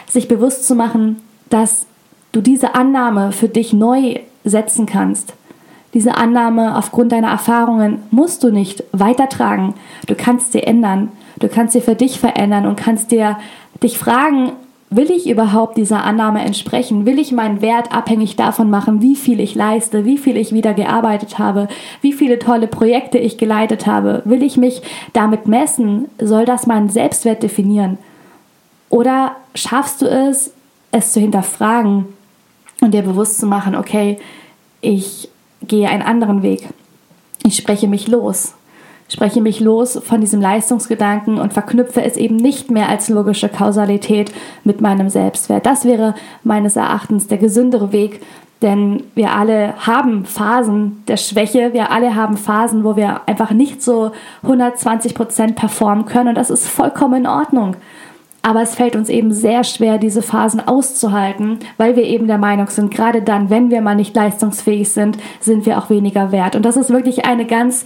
sich 0.07 0.27
bewusst 0.27 0.67
zu 0.67 0.75
machen, 0.75 1.21
dass 1.49 1.85
du 2.31 2.41
diese 2.41 2.75
Annahme 2.75 3.31
für 3.31 3.49
dich 3.49 3.73
neu 3.73 4.19
setzen 4.43 4.85
kannst. 4.85 5.33
Diese 5.93 6.15
Annahme 6.15 6.77
aufgrund 6.77 7.11
deiner 7.11 7.29
Erfahrungen 7.29 8.01
musst 8.11 8.43
du 8.43 8.51
nicht 8.51 8.83
weitertragen. 8.93 9.73
Du 10.07 10.15
kannst 10.15 10.53
sie 10.53 10.63
ändern. 10.63 11.09
Du 11.39 11.49
kannst 11.49 11.73
sie 11.73 11.81
für 11.81 11.95
dich 11.95 12.19
verändern 12.19 12.65
und 12.65 12.77
kannst 12.77 13.11
dir 13.11 13.37
dich 13.83 13.97
fragen, 13.97 14.53
will 14.89 15.11
ich 15.11 15.29
überhaupt 15.29 15.77
dieser 15.77 16.03
Annahme 16.03 16.41
entsprechen? 16.43 17.05
Will 17.05 17.19
ich 17.19 17.31
meinen 17.31 17.61
Wert 17.61 17.93
abhängig 17.93 18.35
davon 18.35 18.69
machen, 18.69 19.01
wie 19.01 19.15
viel 19.15 19.39
ich 19.39 19.55
leiste, 19.55 20.05
wie 20.05 20.17
viel 20.17 20.37
ich 20.37 20.53
wieder 20.53 20.73
gearbeitet 20.73 21.39
habe, 21.39 21.67
wie 22.01 22.13
viele 22.13 22.39
tolle 22.39 22.67
Projekte 22.67 23.17
ich 23.17 23.37
geleitet 23.37 23.85
habe? 23.85 24.21
Will 24.23 24.43
ich 24.43 24.55
mich 24.55 24.81
damit 25.13 25.47
messen? 25.47 26.05
Soll 26.19 26.45
das 26.45 26.67
meinen 26.67 26.89
Selbstwert 26.89 27.43
definieren? 27.43 27.97
Oder 28.89 29.35
schaffst 29.55 30.01
du 30.01 30.05
es, 30.05 30.53
es 30.91 31.11
zu 31.13 31.19
hinterfragen 31.19 32.05
und 32.81 32.93
dir 32.93 33.03
bewusst 33.03 33.39
zu 33.39 33.45
machen, 33.45 33.75
okay, 33.75 34.19
ich 34.81 35.29
gehe 35.61 35.87
einen 35.87 36.01
anderen 36.01 36.43
Weg. 36.43 36.67
Ich 37.43 37.55
spreche 37.55 37.87
mich 37.87 38.07
los 38.07 38.53
spreche 39.11 39.41
mich 39.41 39.59
los 39.59 39.99
von 40.05 40.21
diesem 40.21 40.39
Leistungsgedanken 40.39 41.37
und 41.37 41.51
verknüpfe 41.51 42.01
es 42.01 42.15
eben 42.15 42.37
nicht 42.37 42.71
mehr 42.71 42.87
als 42.87 43.09
logische 43.09 43.49
Kausalität 43.49 44.31
mit 44.63 44.79
meinem 44.79 45.09
Selbstwert. 45.09 45.65
Das 45.65 45.83
wäre 45.83 46.15
meines 46.45 46.77
Erachtens 46.77 47.27
der 47.27 47.37
gesündere 47.37 47.91
Weg, 47.91 48.21
denn 48.61 49.03
wir 49.13 49.33
alle 49.33 49.73
haben 49.85 50.23
Phasen 50.23 51.03
der 51.09 51.17
Schwäche, 51.17 51.73
wir 51.73 51.91
alle 51.91 52.15
haben 52.15 52.37
Phasen, 52.37 52.85
wo 52.85 52.95
wir 52.95 53.27
einfach 53.27 53.51
nicht 53.51 53.81
so 53.81 54.11
120 54.43 55.13
Prozent 55.13 55.55
performen 55.57 56.05
können 56.05 56.29
und 56.29 56.35
das 56.35 56.49
ist 56.49 56.67
vollkommen 56.69 57.25
in 57.25 57.27
Ordnung. 57.27 57.75
Aber 58.41 58.61
es 58.61 58.75
fällt 58.75 58.95
uns 58.95 59.09
eben 59.09 59.31
sehr 59.31 59.63
schwer, 59.63 59.97
diese 59.97 60.21
Phasen 60.21 60.65
auszuhalten, 60.67 61.59
weil 61.77 61.95
wir 61.95 62.03
eben 62.03 62.27
der 62.27 62.39
Meinung 62.39 62.67
sind, 62.67 62.91
gerade 62.91 63.21
dann, 63.21 63.49
wenn 63.49 63.69
wir 63.69 63.81
mal 63.81 63.95
nicht 63.95 64.15
leistungsfähig 64.15 64.89
sind, 64.89 65.17
sind 65.39 65.65
wir 65.65 65.77
auch 65.77 65.89
weniger 65.89 66.31
wert. 66.31 66.55
Und 66.55 66.63
das 66.63 66.77
ist 66.77 66.89
wirklich 66.89 67.25
eine 67.25 67.45
ganz 67.45 67.83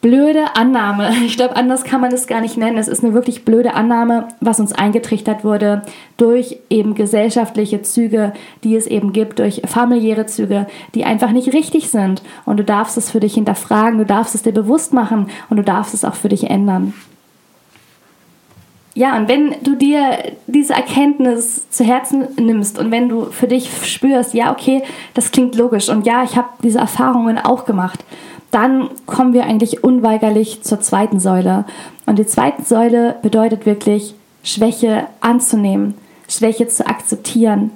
blöde 0.00 0.56
Annahme. 0.56 1.10
Ich 1.28 1.36
glaube, 1.36 1.56
anders 1.56 1.84
kann 1.84 2.00
man 2.00 2.12
es 2.12 2.26
gar 2.26 2.40
nicht 2.40 2.56
nennen. 2.56 2.78
Es 2.78 2.88
ist 2.88 3.04
eine 3.04 3.12
wirklich 3.12 3.44
blöde 3.44 3.74
Annahme, 3.74 4.28
was 4.40 4.60
uns 4.60 4.72
eingetrichtert 4.72 5.44
wurde 5.44 5.82
durch 6.16 6.58
eben 6.70 6.94
gesellschaftliche 6.94 7.82
Züge, 7.82 8.32
die 8.64 8.74
es 8.74 8.86
eben 8.86 9.12
gibt, 9.12 9.38
durch 9.38 9.62
familiäre 9.66 10.26
Züge, 10.26 10.66
die 10.94 11.04
einfach 11.04 11.32
nicht 11.32 11.52
richtig 11.52 11.90
sind. 11.90 12.22
Und 12.46 12.58
du 12.58 12.64
darfst 12.64 12.96
es 12.96 13.10
für 13.10 13.20
dich 13.20 13.34
hinterfragen, 13.34 13.98
du 13.98 14.06
darfst 14.06 14.34
es 14.34 14.42
dir 14.42 14.52
bewusst 14.52 14.94
machen 14.94 15.28
und 15.50 15.58
du 15.58 15.62
darfst 15.62 15.92
es 15.92 16.04
auch 16.04 16.14
für 16.14 16.30
dich 16.30 16.48
ändern. 16.48 16.94
Ja, 18.98 19.16
und 19.16 19.28
wenn 19.28 19.54
du 19.62 19.76
dir 19.76 20.18
diese 20.46 20.72
Erkenntnis 20.72 21.70
zu 21.70 21.84
Herzen 21.84 22.26
nimmst 22.36 22.78
und 22.78 22.90
wenn 22.90 23.08
du 23.08 23.26
für 23.26 23.46
dich 23.46 23.70
spürst, 23.86 24.34
ja, 24.34 24.50
okay, 24.50 24.82
das 25.14 25.30
klingt 25.30 25.54
logisch 25.54 25.88
und 25.88 26.04
ja, 26.04 26.24
ich 26.24 26.36
habe 26.36 26.48
diese 26.62 26.80
Erfahrungen 26.80 27.38
auch 27.38 27.64
gemacht 27.64 28.04
dann 28.50 28.88
kommen 29.06 29.34
wir 29.34 29.44
eigentlich 29.44 29.84
unweigerlich 29.84 30.62
zur 30.62 30.80
zweiten 30.80 31.20
Säule. 31.20 31.64
Und 32.06 32.18
die 32.18 32.26
zweite 32.26 32.62
Säule 32.62 33.16
bedeutet 33.22 33.66
wirklich, 33.66 34.14
Schwäche 34.42 35.06
anzunehmen, 35.20 35.94
Schwäche 36.28 36.68
zu 36.68 36.86
akzeptieren, 36.86 37.70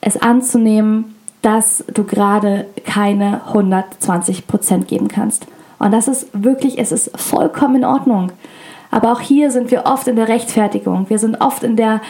es 0.00 0.16
anzunehmen, 0.16 1.16
dass 1.42 1.84
du 1.92 2.04
gerade 2.04 2.66
keine 2.84 3.46
120 3.46 4.46
Prozent 4.46 4.88
geben 4.88 5.08
kannst. 5.08 5.46
Und 5.78 5.92
das 5.92 6.08
ist 6.08 6.28
wirklich, 6.32 6.78
es 6.78 6.92
ist 6.92 7.10
vollkommen 7.18 7.76
in 7.76 7.84
Ordnung. 7.84 8.32
Aber 8.96 9.12
auch 9.12 9.20
hier 9.20 9.50
sind 9.50 9.70
wir 9.70 9.84
oft 9.84 10.08
in 10.08 10.16
der 10.16 10.28
Rechtfertigung. 10.28 11.10
Wir 11.10 11.18
sind 11.18 11.42
oft 11.42 11.62
in 11.62 11.76
der 11.76 12.00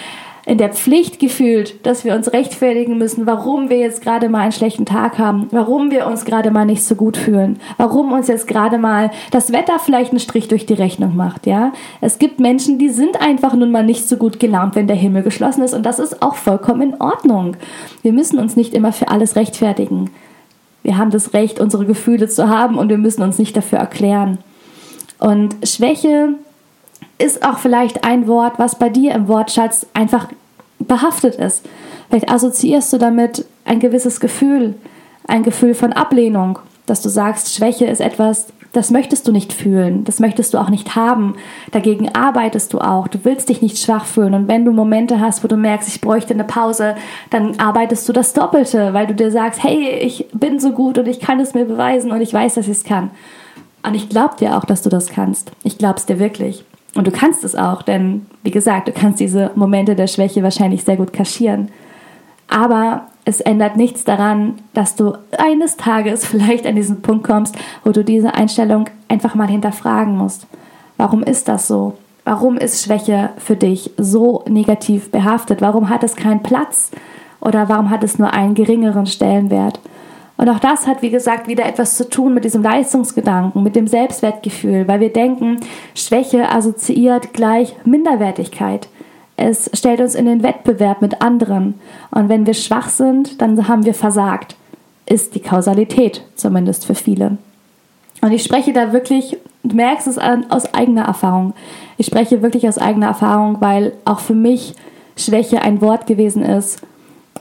in 0.48 0.58
der 0.58 0.72
Pflicht 0.72 1.18
gefühlt, 1.18 1.84
dass 1.84 2.04
wir 2.04 2.14
uns 2.14 2.32
rechtfertigen 2.32 2.96
müssen, 2.96 3.26
warum 3.26 3.68
wir 3.68 3.78
jetzt 3.78 4.02
gerade 4.02 4.28
mal 4.28 4.42
einen 4.42 4.52
schlechten 4.52 4.86
Tag 4.86 5.18
haben, 5.18 5.48
warum 5.50 5.90
wir 5.90 6.06
uns 6.06 6.24
gerade 6.24 6.52
mal 6.52 6.64
nicht 6.64 6.84
so 6.84 6.94
gut 6.94 7.16
fühlen, 7.16 7.58
warum 7.78 8.12
uns 8.12 8.28
jetzt 8.28 8.46
gerade 8.46 8.78
mal 8.78 9.10
das 9.32 9.50
Wetter 9.50 9.80
vielleicht 9.80 10.12
einen 10.12 10.20
Strich 10.20 10.46
durch 10.46 10.64
die 10.64 10.74
Rechnung 10.74 11.16
macht, 11.16 11.48
ja? 11.48 11.72
Es 12.00 12.20
gibt 12.20 12.38
Menschen, 12.38 12.78
die 12.78 12.90
sind 12.90 13.20
einfach 13.20 13.54
nun 13.54 13.72
mal 13.72 13.82
nicht 13.82 14.08
so 14.08 14.16
gut 14.16 14.38
gelaunt, 14.38 14.76
wenn 14.76 14.86
der 14.86 14.94
Himmel 14.94 15.24
geschlossen 15.24 15.64
ist 15.64 15.74
und 15.74 15.84
das 15.84 15.98
ist 15.98 16.22
auch 16.22 16.36
vollkommen 16.36 16.92
in 16.92 17.00
Ordnung. 17.00 17.56
Wir 18.02 18.12
müssen 18.12 18.38
uns 18.38 18.54
nicht 18.54 18.72
immer 18.72 18.92
für 18.92 19.08
alles 19.08 19.34
rechtfertigen. 19.34 20.12
Wir 20.84 20.96
haben 20.96 21.10
das 21.10 21.32
Recht, 21.34 21.58
unsere 21.58 21.84
Gefühle 21.84 22.28
zu 22.28 22.48
haben 22.48 22.78
und 22.78 22.88
wir 22.88 22.98
müssen 22.98 23.22
uns 23.22 23.40
nicht 23.40 23.56
dafür 23.56 23.80
erklären. 23.80 24.38
Und 25.18 25.56
Schwäche 25.64 26.36
ist 27.18 27.44
auch 27.44 27.58
vielleicht 27.58 28.04
ein 28.04 28.26
Wort, 28.26 28.58
was 28.58 28.78
bei 28.78 28.88
dir 28.88 29.14
im 29.14 29.28
Wortschatz 29.28 29.86
einfach 29.94 30.28
behaftet 30.78 31.36
ist. 31.36 31.64
Vielleicht 32.08 32.30
assoziierst 32.30 32.92
du 32.92 32.98
damit 32.98 33.44
ein 33.64 33.80
gewisses 33.80 34.20
Gefühl, 34.20 34.74
ein 35.26 35.42
Gefühl 35.42 35.74
von 35.74 35.92
Ablehnung, 35.92 36.58
dass 36.86 37.02
du 37.02 37.08
sagst, 37.08 37.54
Schwäche 37.54 37.86
ist 37.86 38.00
etwas, 38.00 38.46
das 38.72 38.90
möchtest 38.90 39.26
du 39.26 39.32
nicht 39.32 39.54
fühlen, 39.54 40.04
das 40.04 40.20
möchtest 40.20 40.52
du 40.52 40.58
auch 40.58 40.68
nicht 40.68 40.94
haben. 40.94 41.36
Dagegen 41.72 42.14
arbeitest 42.14 42.74
du 42.74 42.78
auch, 42.78 43.08
du 43.08 43.24
willst 43.24 43.48
dich 43.48 43.62
nicht 43.62 43.78
schwach 43.78 44.04
fühlen. 44.04 44.34
Und 44.34 44.48
wenn 44.48 44.66
du 44.66 44.72
Momente 44.72 45.18
hast, 45.18 45.42
wo 45.42 45.48
du 45.48 45.56
merkst, 45.56 45.88
ich 45.88 46.02
bräuchte 46.02 46.34
eine 46.34 46.44
Pause, 46.44 46.94
dann 47.30 47.58
arbeitest 47.58 48.06
du 48.06 48.12
das 48.12 48.34
Doppelte, 48.34 48.92
weil 48.92 49.06
du 49.06 49.14
dir 49.14 49.30
sagst, 49.30 49.62
hey, 49.62 49.98
ich 50.00 50.26
bin 50.34 50.60
so 50.60 50.72
gut 50.72 50.98
und 50.98 51.08
ich 51.08 51.20
kann 51.20 51.40
es 51.40 51.54
mir 51.54 51.64
beweisen 51.64 52.12
und 52.12 52.20
ich 52.20 52.34
weiß, 52.34 52.54
dass 52.54 52.66
ich 52.66 52.72
es 52.72 52.84
kann. 52.84 53.10
Und 53.82 53.94
ich 53.94 54.10
glaube 54.10 54.36
dir 54.38 54.58
auch, 54.58 54.66
dass 54.66 54.82
du 54.82 54.90
das 54.90 55.08
kannst. 55.08 55.52
Ich 55.62 55.78
glaube 55.78 55.96
es 55.96 56.04
dir 56.04 56.18
wirklich. 56.18 56.64
Und 56.96 57.06
du 57.06 57.10
kannst 57.10 57.44
es 57.44 57.54
auch, 57.54 57.82
denn 57.82 58.26
wie 58.42 58.50
gesagt, 58.50 58.88
du 58.88 58.92
kannst 58.92 59.20
diese 59.20 59.50
Momente 59.54 59.94
der 59.94 60.06
Schwäche 60.06 60.42
wahrscheinlich 60.42 60.82
sehr 60.82 60.96
gut 60.96 61.12
kaschieren. 61.12 61.68
Aber 62.48 63.08
es 63.24 63.40
ändert 63.40 63.76
nichts 63.76 64.04
daran, 64.04 64.54
dass 64.72 64.94
du 64.94 65.14
eines 65.36 65.76
Tages 65.76 66.24
vielleicht 66.26 66.66
an 66.66 66.76
diesen 66.76 67.02
Punkt 67.02 67.24
kommst, 67.24 67.56
wo 67.84 67.92
du 67.92 68.02
diese 68.02 68.34
Einstellung 68.34 68.88
einfach 69.08 69.34
mal 69.34 69.48
hinterfragen 69.48 70.16
musst. 70.16 70.46
Warum 70.96 71.22
ist 71.22 71.48
das 71.48 71.68
so? 71.68 71.98
Warum 72.24 72.56
ist 72.56 72.82
Schwäche 72.82 73.30
für 73.36 73.56
dich 73.56 73.90
so 73.98 74.42
negativ 74.48 75.10
behaftet? 75.10 75.60
Warum 75.60 75.90
hat 75.90 76.02
es 76.02 76.16
keinen 76.16 76.42
Platz? 76.42 76.90
Oder 77.40 77.68
warum 77.68 77.90
hat 77.90 78.02
es 78.02 78.18
nur 78.18 78.32
einen 78.32 78.54
geringeren 78.54 79.06
Stellenwert? 79.06 79.78
Und 80.36 80.48
auch 80.48 80.58
das 80.58 80.86
hat, 80.86 81.02
wie 81.02 81.10
gesagt, 81.10 81.48
wieder 81.48 81.64
etwas 81.64 81.96
zu 81.96 82.08
tun 82.08 82.34
mit 82.34 82.44
diesem 82.44 82.62
Leistungsgedanken, 82.62 83.62
mit 83.62 83.74
dem 83.74 83.86
Selbstwertgefühl, 83.86 84.86
weil 84.86 85.00
wir 85.00 85.12
denken, 85.12 85.60
Schwäche 85.94 86.50
assoziiert 86.50 87.32
gleich 87.32 87.74
Minderwertigkeit. 87.84 88.88
Es 89.36 89.70
stellt 89.74 90.00
uns 90.00 90.14
in 90.14 90.26
den 90.26 90.42
Wettbewerb 90.42 91.02
mit 91.02 91.22
anderen. 91.22 91.74
Und 92.10 92.28
wenn 92.28 92.46
wir 92.46 92.54
schwach 92.54 92.88
sind, 92.88 93.40
dann 93.40 93.68
haben 93.68 93.84
wir 93.84 93.94
versagt. 93.94 94.56
Ist 95.06 95.34
die 95.34 95.40
Kausalität, 95.40 96.22
zumindest 96.34 96.84
für 96.84 96.94
viele. 96.94 97.38
Und 98.22 98.32
ich 98.32 98.42
spreche 98.42 98.72
da 98.72 98.92
wirklich, 98.92 99.36
du 99.62 99.76
merkst 99.76 100.06
es 100.06 100.18
aus 100.18 100.74
eigener 100.74 101.04
Erfahrung. 101.04 101.54
Ich 101.96 102.06
spreche 102.06 102.42
wirklich 102.42 102.66
aus 102.66 102.78
eigener 102.78 103.06
Erfahrung, 103.06 103.60
weil 103.60 103.92
auch 104.04 104.20
für 104.20 104.34
mich 104.34 104.74
Schwäche 105.16 105.62
ein 105.62 105.80
Wort 105.80 106.06
gewesen 106.06 106.42
ist, 106.42 106.80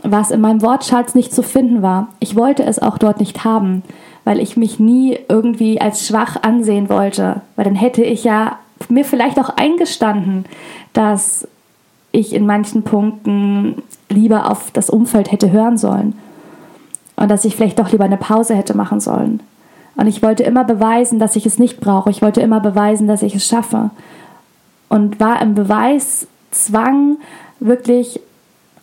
was 0.04 0.32
in 0.32 0.42
meinem 0.42 0.62
Wortschatz 0.62 1.16
nicht 1.16 1.34
zu 1.34 1.44
finden 1.44 1.82
war. 1.82 2.10
Ich 2.20 2.36
wollte 2.36 2.64
es 2.64 2.80
auch 2.80 2.98
dort 2.98 3.20
nicht 3.20 3.44
haben, 3.44 3.84
weil 4.24 4.40
ich 4.40 4.58
mich 4.58 4.80
nie 4.80 5.18
irgendwie 5.30 5.80
als 5.80 6.08
schwach 6.08 6.38
ansehen 6.42 6.90
wollte, 6.90 7.42
weil 7.56 7.66
dann 7.66 7.76
hätte 7.76 8.04
ich 8.04 8.24
ja 8.24 8.60
mir 8.90 9.06
vielleicht 9.06 9.40
auch 9.40 9.50
eingestanden, 9.50 10.46
dass 10.94 11.48
ich 12.12 12.34
in 12.34 12.46
manchen 12.46 12.84
Punkten 12.84 13.82
lieber 14.10 14.52
auf 14.52 14.72
das 14.72 14.90
Umfeld 14.90 15.32
hätte 15.32 15.52
hören 15.52 15.78
sollen 15.78 16.14
und 17.16 17.30
dass 17.30 17.46
ich 17.46 17.56
vielleicht 17.56 17.80
doch 17.80 17.92
lieber 17.92 18.06
eine 18.06 18.18
Pause 18.18 18.56
hätte 18.56 18.76
machen 18.76 19.00
sollen. 19.00 19.42
Und 19.96 20.08
ich 20.08 20.22
wollte 20.22 20.44
immer 20.44 20.64
beweisen, 20.64 21.20
dass 21.20 21.36
ich 21.36 21.46
es 21.46 21.60
nicht 21.60 21.80
brauche. 21.80 22.10
Ich 22.10 22.22
wollte 22.22 22.42
immer 22.42 22.60
beweisen, 22.60 23.08
dass 23.08 23.24
ich 23.24 23.36
es 23.36 23.48
schaffe. 23.48 23.92
Und 24.90 25.20
war 25.20 25.42
im 25.42 25.56
Beweiszwang, 25.56 27.18
wirklich 27.60 28.20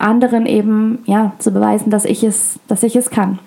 anderen 0.02 0.46
eben 0.46 0.98
ja, 1.06 1.32
zu 1.38 1.50
beweisen, 1.50 1.90
dass 1.90 2.04
ich 2.04 2.22
es, 2.24 2.58
dass 2.68 2.82
ich 2.82 2.96
es 2.96 3.10
kann. 3.10 3.38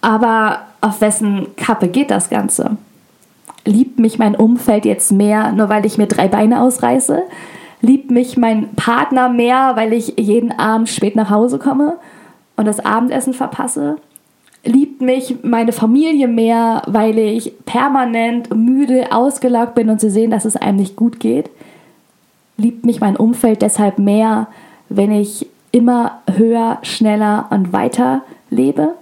Aber 0.00 0.60
auf 0.80 1.00
wessen 1.00 1.56
Kappe 1.56 1.88
geht 1.88 2.10
das 2.10 2.28
Ganze? 2.28 2.76
Liebt 3.64 3.98
mich 3.98 4.18
mein 4.18 4.34
Umfeld 4.34 4.84
jetzt 4.84 5.10
mehr, 5.12 5.52
nur 5.52 5.70
weil 5.70 5.86
ich 5.86 5.96
mir 5.96 6.06
drei 6.06 6.28
Beine 6.28 6.60
ausreiße? 6.60 7.22
Liebt 7.80 8.10
mich 8.10 8.36
mein 8.36 8.74
Partner 8.74 9.28
mehr, 9.28 9.72
weil 9.76 9.92
ich 9.92 10.14
jeden 10.18 10.52
Abend 10.52 10.88
spät 10.88 11.16
nach 11.16 11.30
Hause 11.30 11.58
komme 11.58 11.94
und 12.56 12.66
das 12.66 12.84
Abendessen 12.84 13.32
verpasse? 13.32 13.96
Liebt 14.64 15.00
mich 15.00 15.36
meine 15.42 15.72
Familie 15.72 16.28
mehr, 16.28 16.82
weil 16.86 17.18
ich 17.18 17.52
permanent 17.66 18.54
müde, 18.54 19.12
ausgelaugt 19.12 19.74
bin 19.74 19.90
und 19.90 20.00
sie 20.00 20.10
sehen, 20.10 20.30
dass 20.30 20.44
es 20.44 20.56
einem 20.56 20.78
nicht 20.78 20.96
gut 20.96 21.20
geht? 21.20 21.50
Liebt 22.56 22.84
mich 22.84 23.00
mein 23.00 23.16
Umfeld 23.16 23.62
deshalb 23.62 23.98
mehr, 23.98 24.48
wenn 24.96 25.12
ich 25.12 25.46
immer 25.72 26.22
höher, 26.30 26.78
schneller 26.82 27.46
und 27.50 27.72
weiter 27.72 28.22
lebe? 28.50 28.94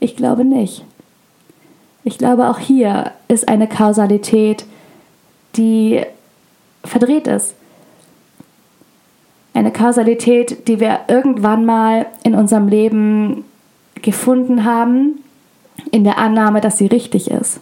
Ich 0.00 0.16
glaube 0.16 0.44
nicht. 0.44 0.84
Ich 2.04 2.18
glaube, 2.18 2.48
auch 2.48 2.58
hier 2.58 3.12
ist 3.28 3.48
eine 3.48 3.68
Kausalität, 3.68 4.64
die 5.56 6.02
verdreht 6.84 7.26
ist. 7.26 7.54
Eine 9.54 9.72
Kausalität, 9.72 10.68
die 10.68 10.80
wir 10.80 11.00
irgendwann 11.08 11.64
mal 11.64 12.06
in 12.22 12.34
unserem 12.34 12.68
Leben 12.68 13.44
gefunden 14.02 14.64
haben, 14.64 15.22
in 15.90 16.04
der 16.04 16.18
Annahme, 16.18 16.60
dass 16.60 16.78
sie 16.78 16.86
richtig 16.86 17.30
ist. 17.30 17.60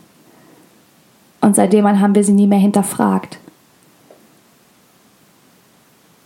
Und 1.40 1.56
seitdem 1.56 1.86
haben 2.00 2.14
wir 2.14 2.24
sie 2.24 2.32
nie 2.32 2.46
mehr 2.46 2.58
hinterfragt. 2.58 3.38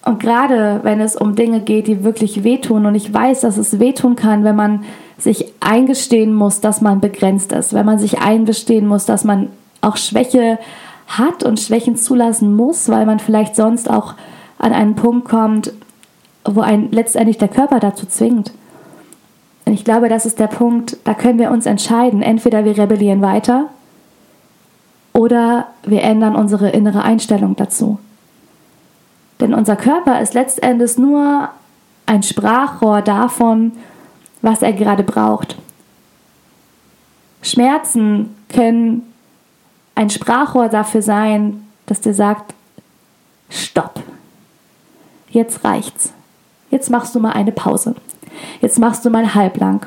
Und 0.04 0.18
gerade 0.18 0.80
wenn 0.82 1.00
es 1.00 1.14
um 1.14 1.34
Dinge 1.34 1.60
geht, 1.60 1.86
die 1.86 2.04
wirklich 2.04 2.42
wehtun, 2.42 2.86
und 2.86 2.94
ich 2.94 3.12
weiß, 3.12 3.40
dass 3.40 3.58
es 3.58 3.78
wehtun 3.78 4.16
kann, 4.16 4.44
wenn 4.44 4.56
man 4.56 4.84
sich 5.18 5.52
eingestehen 5.60 6.32
muss, 6.32 6.60
dass 6.60 6.80
man 6.80 7.00
begrenzt 7.00 7.52
ist, 7.52 7.74
wenn 7.74 7.84
man 7.84 7.98
sich 7.98 8.18
eingestehen 8.20 8.86
muss, 8.86 9.04
dass 9.04 9.24
man 9.24 9.48
auch 9.82 9.96
Schwäche 9.96 10.58
hat 11.06 11.42
und 11.42 11.60
Schwächen 11.60 11.96
zulassen 11.96 12.54
muss, 12.54 12.88
weil 12.88 13.04
man 13.04 13.18
vielleicht 13.18 13.56
sonst 13.56 13.90
auch 13.90 14.14
an 14.58 14.72
einen 14.72 14.94
Punkt 14.94 15.28
kommt, 15.28 15.72
wo 16.44 16.60
ein 16.60 16.90
letztendlich 16.92 17.38
der 17.38 17.48
Körper 17.48 17.80
dazu 17.80 18.06
zwingt. 18.06 18.52
Und 19.66 19.74
ich 19.74 19.84
glaube, 19.84 20.08
das 20.08 20.24
ist 20.24 20.38
der 20.38 20.46
Punkt, 20.46 20.96
da 21.04 21.14
können 21.14 21.38
wir 21.38 21.50
uns 21.50 21.66
entscheiden. 21.66 22.22
Entweder 22.22 22.64
wir 22.64 22.78
rebellieren 22.78 23.20
weiter 23.20 23.66
oder 25.12 25.66
wir 25.84 26.02
ändern 26.02 26.36
unsere 26.36 26.70
innere 26.70 27.02
Einstellung 27.02 27.56
dazu. 27.56 27.98
Denn 29.40 29.54
unser 29.54 29.76
Körper 29.76 30.20
ist 30.20 30.34
letztendlich 30.34 30.98
nur 30.98 31.48
ein 32.06 32.22
Sprachrohr 32.22 33.02
davon, 33.02 33.72
was 34.42 34.62
er 34.62 34.72
gerade 34.72 35.02
braucht. 35.02 35.56
Schmerzen 37.42 38.36
können 38.48 39.12
ein 39.94 40.10
Sprachrohr 40.10 40.68
dafür 40.68 41.02
sein, 41.02 41.66
dass 41.86 42.00
dir 42.00 42.14
sagt, 42.14 42.54
stopp, 43.48 44.00
jetzt 45.30 45.64
reicht's. 45.64 46.12
Jetzt 46.70 46.90
machst 46.90 47.14
du 47.14 47.20
mal 47.20 47.32
eine 47.32 47.52
Pause. 47.52 47.94
Jetzt 48.60 48.78
machst 48.78 49.04
du 49.04 49.10
mal 49.10 49.34
halblang. 49.34 49.86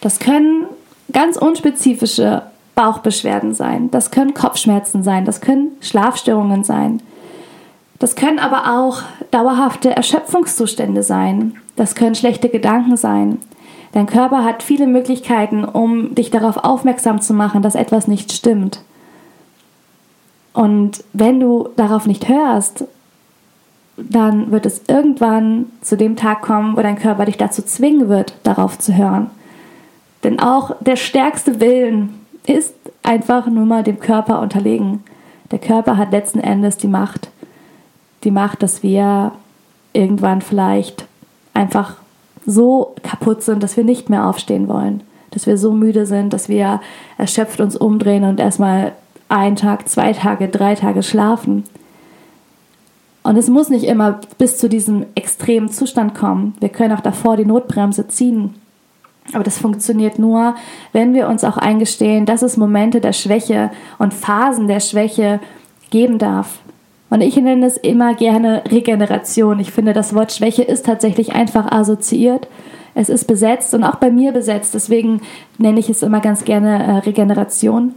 Das 0.00 0.18
können 0.18 0.66
ganz 1.12 1.36
unspezifische 1.36 2.42
Bauchbeschwerden 2.74 3.54
sein. 3.54 3.90
Das 3.90 4.10
können 4.10 4.34
Kopfschmerzen 4.34 5.02
sein. 5.02 5.24
Das 5.24 5.40
können 5.40 5.72
Schlafstörungen 5.80 6.64
sein. 6.64 7.02
Das 8.02 8.16
können 8.16 8.40
aber 8.40 8.80
auch 8.80 9.02
dauerhafte 9.30 9.94
Erschöpfungszustände 9.94 11.04
sein. 11.04 11.54
Das 11.76 11.94
können 11.94 12.16
schlechte 12.16 12.48
Gedanken 12.48 12.96
sein. 12.96 13.38
Dein 13.92 14.06
Körper 14.06 14.42
hat 14.42 14.64
viele 14.64 14.88
Möglichkeiten, 14.88 15.64
um 15.64 16.12
dich 16.16 16.32
darauf 16.32 16.56
aufmerksam 16.64 17.20
zu 17.20 17.32
machen, 17.32 17.62
dass 17.62 17.76
etwas 17.76 18.08
nicht 18.08 18.32
stimmt. 18.32 18.80
Und 20.52 21.04
wenn 21.12 21.38
du 21.38 21.68
darauf 21.76 22.06
nicht 22.06 22.28
hörst, 22.28 22.86
dann 23.96 24.50
wird 24.50 24.66
es 24.66 24.82
irgendwann 24.88 25.66
zu 25.80 25.96
dem 25.96 26.16
Tag 26.16 26.42
kommen, 26.42 26.76
wo 26.76 26.82
dein 26.82 26.98
Körper 26.98 27.26
dich 27.26 27.36
dazu 27.36 27.62
zwingen 27.62 28.08
wird, 28.08 28.34
darauf 28.42 28.80
zu 28.80 28.96
hören. 28.96 29.30
Denn 30.24 30.40
auch 30.40 30.74
der 30.80 30.96
stärkste 30.96 31.60
Willen 31.60 32.18
ist 32.48 32.74
einfach 33.04 33.46
nur 33.46 33.64
mal 33.64 33.84
dem 33.84 34.00
Körper 34.00 34.40
unterlegen. 34.40 35.04
Der 35.52 35.60
Körper 35.60 35.96
hat 35.96 36.10
letzten 36.10 36.40
Endes 36.40 36.78
die 36.78 36.88
Macht, 36.88 37.30
die 38.24 38.30
Macht, 38.30 38.62
dass 38.62 38.82
wir 38.82 39.32
irgendwann 39.92 40.40
vielleicht 40.40 41.06
einfach 41.54 41.96
so 42.46 42.94
kaputt 43.02 43.42
sind, 43.42 43.62
dass 43.62 43.76
wir 43.76 43.84
nicht 43.84 44.10
mehr 44.10 44.26
aufstehen 44.26 44.68
wollen, 44.68 45.02
dass 45.30 45.46
wir 45.46 45.56
so 45.58 45.72
müde 45.72 46.06
sind, 46.06 46.32
dass 46.32 46.48
wir 46.48 46.80
erschöpft 47.18 47.60
uns 47.60 47.76
umdrehen 47.76 48.24
und 48.24 48.40
erstmal 48.40 48.92
einen 49.28 49.56
Tag, 49.56 49.88
zwei 49.88 50.12
Tage, 50.12 50.48
drei 50.48 50.74
Tage 50.74 51.02
schlafen. 51.02 51.64
Und 53.22 53.36
es 53.36 53.48
muss 53.48 53.68
nicht 53.68 53.84
immer 53.84 54.20
bis 54.38 54.58
zu 54.58 54.68
diesem 54.68 55.06
extremen 55.14 55.68
Zustand 55.68 56.14
kommen. 56.14 56.54
Wir 56.60 56.68
können 56.68 56.96
auch 56.96 57.02
davor 57.02 57.36
die 57.36 57.44
Notbremse 57.44 58.08
ziehen. 58.08 58.54
Aber 59.32 59.44
das 59.44 59.58
funktioniert 59.58 60.18
nur, 60.18 60.56
wenn 60.92 61.14
wir 61.14 61.28
uns 61.28 61.44
auch 61.44 61.56
eingestehen, 61.56 62.26
dass 62.26 62.42
es 62.42 62.56
Momente 62.56 63.00
der 63.00 63.12
Schwäche 63.12 63.70
und 63.98 64.12
Phasen 64.12 64.66
der 64.66 64.80
Schwäche 64.80 65.38
geben 65.90 66.18
darf. 66.18 66.58
Und 67.12 67.20
ich 67.20 67.36
nenne 67.36 67.66
es 67.66 67.76
immer 67.76 68.14
gerne 68.14 68.62
Regeneration. 68.70 69.60
Ich 69.60 69.70
finde, 69.70 69.92
das 69.92 70.14
Wort 70.14 70.32
Schwäche 70.32 70.62
ist 70.62 70.86
tatsächlich 70.86 71.34
einfach 71.34 71.70
assoziiert. 71.70 72.48
Es 72.94 73.10
ist 73.10 73.26
besetzt 73.26 73.74
und 73.74 73.84
auch 73.84 73.96
bei 73.96 74.10
mir 74.10 74.32
besetzt. 74.32 74.72
Deswegen 74.72 75.20
nenne 75.58 75.78
ich 75.78 75.90
es 75.90 76.02
immer 76.02 76.20
ganz 76.20 76.46
gerne 76.46 76.82
äh, 76.82 76.90
Regeneration. 77.00 77.96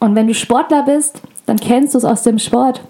Und 0.00 0.16
wenn 0.16 0.26
du 0.26 0.34
Sportler 0.34 0.82
bist, 0.82 1.22
dann 1.46 1.56
kennst 1.56 1.94
du 1.94 1.98
es 1.98 2.04
aus 2.04 2.24
dem 2.24 2.40
Sport. 2.40 2.80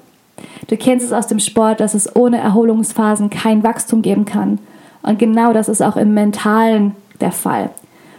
Du 0.69 0.79
kennst 0.79 1.05
es 1.05 1.13
aus 1.13 1.27
dem 1.27 1.39
Sport, 1.39 1.81
dass 1.81 1.93
es 1.93 2.17
ohne 2.17 2.39
Erholungsphasen 2.39 3.29
kein 3.29 3.63
Wachstum 3.63 4.01
geben 4.01 4.25
kann. 4.25 4.59
Und 5.03 5.19
genau 5.19 5.53
das 5.53 5.69
ist 5.69 5.83
auch 5.83 5.99
im 5.99 6.15
Mentalen 6.15 6.97
der 7.21 7.31
Fall. 7.31 7.69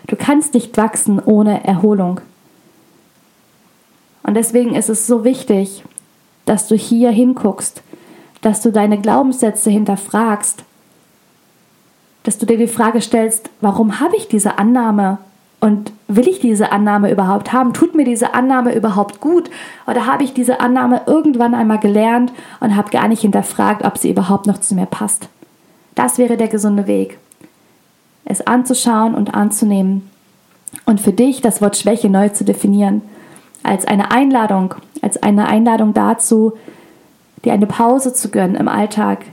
Du 0.06 0.16
kannst 0.16 0.54
nicht 0.54 0.78
wachsen 0.78 1.20
ohne 1.20 1.64
Erholung. 1.64 2.22
Und 4.22 4.36
deswegen 4.36 4.76
ist 4.76 4.90
es 4.90 5.08
so 5.08 5.24
wichtig, 5.24 5.84
dass 6.46 6.68
du 6.68 6.76
hier 6.76 7.12
hinguckst, 7.12 7.82
dass 8.42 8.62
du 8.62 8.72
deine 8.72 9.00
Glaubenssätze 9.00 9.70
hinterfragst, 9.70 10.64
dass 12.24 12.38
du 12.38 12.46
dir 12.46 12.58
die 12.58 12.68
Frage 12.68 13.02
stellst, 13.02 13.50
warum 13.62 14.00
habe 14.00 14.16
ich 14.16 14.28
diese 14.28 14.58
Annahme 14.58 15.18
und 15.60 15.94
will 16.08 16.28
ich 16.28 16.40
diese 16.40 16.72
Annahme 16.72 17.12
überhaupt 17.12 17.54
haben? 17.54 17.74
Tut 17.74 17.96
mir 17.96 18.04
diese 18.04 18.34
Annahme 18.34 18.76
überhaupt 18.76 19.22
gut? 19.22 19.50
Oder 19.88 20.06
habe 20.06 20.24
ich 20.24 20.34
diese 20.34 20.60
Annahme 20.60 21.04
irgendwann 21.06 21.54
einmal 21.54 21.80
gelernt 21.80 22.34
und 22.60 22.76
habe 22.76 22.92
gar 22.92 23.08
nicht 23.08 23.22
hinterfragt, 23.22 23.86
ob 23.86 23.98
sie 23.98 24.10
überhaupt 24.10 24.46
noch 24.46 24.60
zu 24.60 24.76
mir 24.76 24.86
passt? 24.86 25.30
Das 25.96 26.18
wäre 26.18 26.38
der 26.38 26.50
gesunde 26.50 26.88
Weg. 26.88 27.18
Es 28.26 28.46
anzuschauen 28.46 29.16
und 29.16 29.34
anzunehmen 29.34 30.10
und 30.86 31.00
für 31.00 31.14
dich 31.14 31.42
das 31.42 31.62
Wort 31.62 31.78
Schwäche 31.78 32.10
neu 32.10 32.30
zu 32.30 32.44
definieren. 32.44 33.02
Als 33.64 33.86
eine 33.86 34.12
Einladung, 34.12 34.76
als 35.04 35.22
eine 35.22 35.48
Einladung 35.48 35.94
dazu, 35.94 36.54
dir 37.44 37.54
eine 37.54 37.68
Pause 37.68 38.14
zu 38.14 38.30
gönnen 38.30 38.56
im 38.56 38.70
Alltag. 38.70 39.26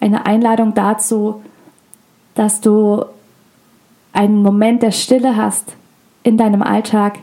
Eine 0.00 0.26
Einladung 0.26 0.74
dazu, 0.74 1.42
dass 2.34 2.60
du 2.60 3.04
einen 4.12 4.42
Moment 4.42 4.82
der 4.82 4.90
Stille 4.90 5.36
hast 5.36 5.74
in 6.24 6.36
deinem 6.36 6.62
Alltag, 6.62 7.20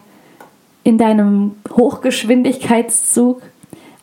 in 0.83 0.97
deinem 0.97 1.55
Hochgeschwindigkeitszug, 1.69 3.41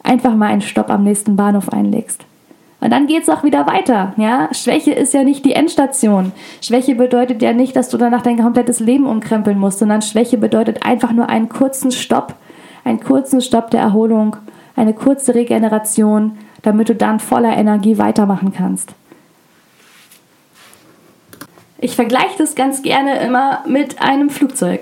einfach 0.02 0.34
mal 0.34 0.48
einen 0.48 0.60
Stopp 0.60 0.90
am 0.90 1.02
nächsten 1.02 1.36
Bahnhof 1.36 1.70
einlegst. 1.70 2.22
Und 2.80 2.90
dann 2.90 3.06
geht 3.06 3.22
es 3.22 3.30
auch 3.30 3.42
wieder 3.42 3.66
weiter. 3.66 4.12
Ja? 4.18 4.50
Schwäche 4.52 4.92
ist 4.92 5.14
ja 5.14 5.24
nicht 5.24 5.46
die 5.46 5.54
Endstation. 5.54 6.32
Schwäche 6.60 6.94
bedeutet 6.94 7.40
ja 7.40 7.54
nicht, 7.54 7.74
dass 7.74 7.88
du 7.88 7.96
danach 7.96 8.20
dein 8.20 8.38
komplettes 8.38 8.78
Leben 8.78 9.06
umkrempeln 9.06 9.58
musst, 9.58 9.78
sondern 9.78 10.02
Schwäche 10.02 10.36
bedeutet 10.36 10.84
einfach 10.84 11.12
nur 11.12 11.30
einen 11.30 11.48
kurzen 11.48 11.90
Stopp, 11.90 12.34
einen 12.86 13.00
kurzen 13.00 13.40
Stopp 13.40 13.70
der 13.72 13.80
Erholung, 13.80 14.36
eine 14.76 14.94
kurze 14.94 15.34
Regeneration, 15.34 16.38
damit 16.62 16.88
du 16.88 16.94
dann 16.94 17.18
voller 17.18 17.56
Energie 17.56 17.98
weitermachen 17.98 18.52
kannst. 18.52 18.94
Ich 21.78 21.96
vergleiche 21.96 22.38
das 22.38 22.54
ganz 22.54 22.82
gerne 22.82 23.18
immer 23.18 23.64
mit 23.66 24.00
einem 24.00 24.30
Flugzeug. 24.30 24.80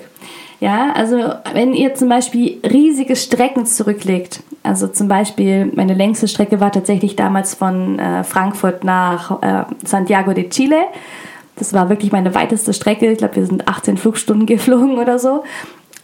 Ja, 0.60 0.92
also 0.92 1.16
wenn 1.52 1.72
ihr 1.72 1.94
zum 1.94 2.08
Beispiel 2.08 2.60
riesige 2.62 3.16
Strecken 3.16 3.66
zurücklegt, 3.66 4.42
also 4.62 4.86
zum 4.86 5.08
Beispiel 5.08 5.72
meine 5.74 5.94
längste 5.94 6.28
Strecke 6.28 6.60
war 6.60 6.72
tatsächlich 6.72 7.16
damals 7.16 7.54
von 7.54 7.98
äh, 7.98 8.22
Frankfurt 8.22 8.84
nach 8.84 9.42
äh, 9.42 9.64
Santiago 9.84 10.32
de 10.32 10.48
Chile. 10.48 10.84
Das 11.56 11.72
war 11.72 11.88
wirklich 11.88 12.12
meine 12.12 12.34
weiteste 12.34 12.72
Strecke. 12.72 13.10
Ich 13.10 13.18
glaube, 13.18 13.36
wir 13.36 13.46
sind 13.46 13.66
18 13.66 13.96
Flugstunden 13.96 14.46
geflogen 14.46 14.98
oder 14.98 15.18
so. 15.18 15.42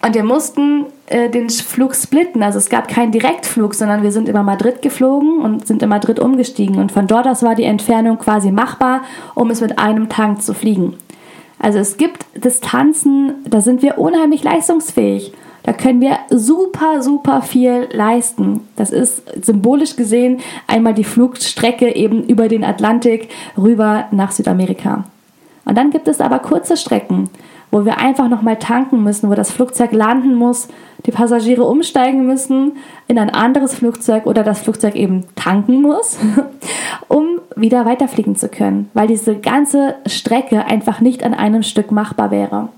Und 0.03 0.15
wir 0.15 0.25
mussten 0.25 0.87
äh, 1.07 1.29
den 1.29 1.51
Flug 1.51 1.95
splitten. 1.95 2.43
Also 2.43 2.59
es 2.59 2.71
gab 2.71 2.89
keinen 2.89 3.13
Direktflug, 3.13 3.75
sondern 3.75 4.03
wir 4.03 4.13
sind 4.13 4.29
über 4.29 4.43
Madrid 4.43 4.81
geflogen 4.81 5.41
und 5.41 5.67
sind 5.67 5.83
in 5.83 5.89
Madrid 5.91 6.19
umgestiegen. 6.19 6.79
Und 6.79 6.91
von 6.91 7.07
dort 7.07 7.27
aus 7.27 7.43
war 7.43 7.55
die 7.55 7.65
Entfernung 7.65 8.19
quasi 8.19 8.51
machbar, 8.51 9.03
um 9.35 9.51
es 9.51 9.61
mit 9.61 9.79
einem 9.79 10.09
Tank 10.09 10.43
zu 10.43 10.55
fliegen. 10.55 10.95
Also 11.59 11.79
es 11.79 11.99
gibt 11.99 12.25
Distanzen, 12.35 13.35
da 13.45 13.61
sind 13.61 13.83
wir 13.83 13.99
unheimlich 13.99 14.43
leistungsfähig. 14.43 15.35
Da 15.63 15.75
können 15.75 16.01
wir 16.01 16.19
super, 16.31 17.03
super 17.03 17.43
viel 17.43 17.87
leisten. 17.93 18.67
Das 18.77 18.91
ist 18.91 19.23
symbolisch 19.45 19.97
gesehen 19.97 20.41
einmal 20.67 20.95
die 20.95 21.05
Flugstrecke 21.05 21.95
eben 21.95 22.25
über 22.25 22.49
den 22.49 22.65
Atlantik 22.65 23.29
rüber 23.59 24.07
nach 24.11 24.33
Südamerika. 24.33 25.05
Und 25.67 25.77
dann 25.77 25.91
gibt 25.91 26.09
es 26.09 26.23
aber 26.23 26.39
kurze 26.39 26.79
Strecken 26.79 27.29
wo 27.71 27.85
wir 27.85 27.99
einfach 27.99 28.29
nochmal 28.29 28.57
tanken 28.57 29.03
müssen, 29.03 29.31
wo 29.31 29.35
das 29.35 29.51
Flugzeug 29.51 29.93
landen 29.93 30.35
muss, 30.35 30.69
die 31.07 31.13
Passagiere 31.13 31.65
umsteigen 31.65 32.27
müssen 32.27 32.73
in 33.09 33.19
ein 33.19 33.31
anderes 33.31 33.75
Flugzeug 33.75 34.27
oder 34.27 34.43
das 34.43 34.61
Flugzeug 34.61 34.97
eben 34.97 35.25
tanken 35.37 35.83
muss, 35.83 36.19
um 37.09 37.41
wieder 37.57 37.87
weiterfliegen 37.87 38.37
zu 38.37 38.49
können, 38.49 38.91
weil 38.95 39.07
diese 39.07 39.37
ganze 39.37 39.97
Strecke 40.07 40.65
einfach 40.65 41.01
nicht 41.01 41.23
an 41.25 41.35
einem 41.35 41.63
Stück 41.63 41.91
machbar 41.91 42.31
wäre. 42.31 42.69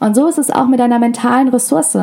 Und 0.00 0.14
so 0.14 0.28
ist 0.28 0.38
es 0.38 0.50
auch 0.50 0.66
mit 0.66 0.78
deiner 0.78 0.98
mentalen 0.98 1.48
Ressource. 1.48 1.98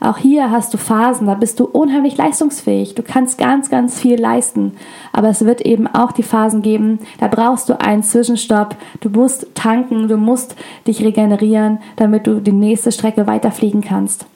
Auch 0.00 0.18
hier 0.18 0.50
hast 0.50 0.74
du 0.74 0.78
Phasen, 0.78 1.28
da 1.28 1.34
bist 1.34 1.60
du 1.60 1.64
unheimlich 1.64 2.16
leistungsfähig. 2.16 2.94
Du 2.94 3.02
kannst 3.02 3.38
ganz, 3.38 3.70
ganz 3.70 4.00
viel 4.00 4.20
leisten. 4.20 4.72
Aber 5.12 5.28
es 5.28 5.44
wird 5.44 5.60
eben 5.60 5.86
auch 5.86 6.12
die 6.12 6.24
Phasen 6.24 6.62
geben, 6.62 6.98
da 7.20 7.28
brauchst 7.28 7.68
du 7.68 7.80
einen 7.80 8.02
Zwischenstopp. 8.02 8.74
Du 9.00 9.10
musst 9.10 9.54
tanken, 9.54 10.08
du 10.08 10.16
musst 10.16 10.56
dich 10.86 11.02
regenerieren, 11.02 11.78
damit 11.96 12.26
du 12.26 12.40
die 12.40 12.52
nächste 12.52 12.90
Strecke 12.90 13.26
weiterfliegen 13.26 13.80
kannst. 13.80 14.26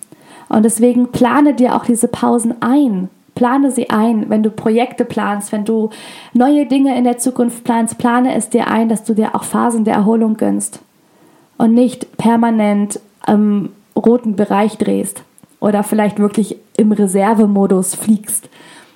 Und 0.48 0.64
deswegen 0.64 1.10
plane 1.10 1.54
dir 1.54 1.74
auch 1.74 1.84
diese 1.84 2.08
Pausen 2.08 2.54
ein. 2.60 3.08
Plane 3.34 3.70
sie 3.70 3.90
ein, 3.90 4.28
wenn 4.28 4.42
du 4.42 4.50
Projekte 4.50 5.04
planst, 5.04 5.52
wenn 5.52 5.64
du 5.64 5.90
neue 6.34 6.66
Dinge 6.66 6.96
in 6.96 7.04
der 7.04 7.18
Zukunft 7.18 7.64
planst, 7.64 7.98
plane 7.98 8.34
es 8.34 8.50
dir 8.50 8.68
ein, 8.68 8.88
dass 8.88 9.04
du 9.04 9.14
dir 9.14 9.34
auch 9.34 9.44
Phasen 9.44 9.84
der 9.84 9.94
Erholung 9.94 10.36
gönnst 10.36 10.80
und 11.60 11.74
nicht 11.74 12.16
permanent 12.16 13.00
im 13.26 13.68
roten 13.94 14.34
Bereich 14.34 14.78
drehst 14.78 15.24
oder 15.60 15.82
vielleicht 15.82 16.18
wirklich 16.18 16.56
im 16.78 16.90
Reservemodus 16.90 17.94
fliegst. 17.94 18.48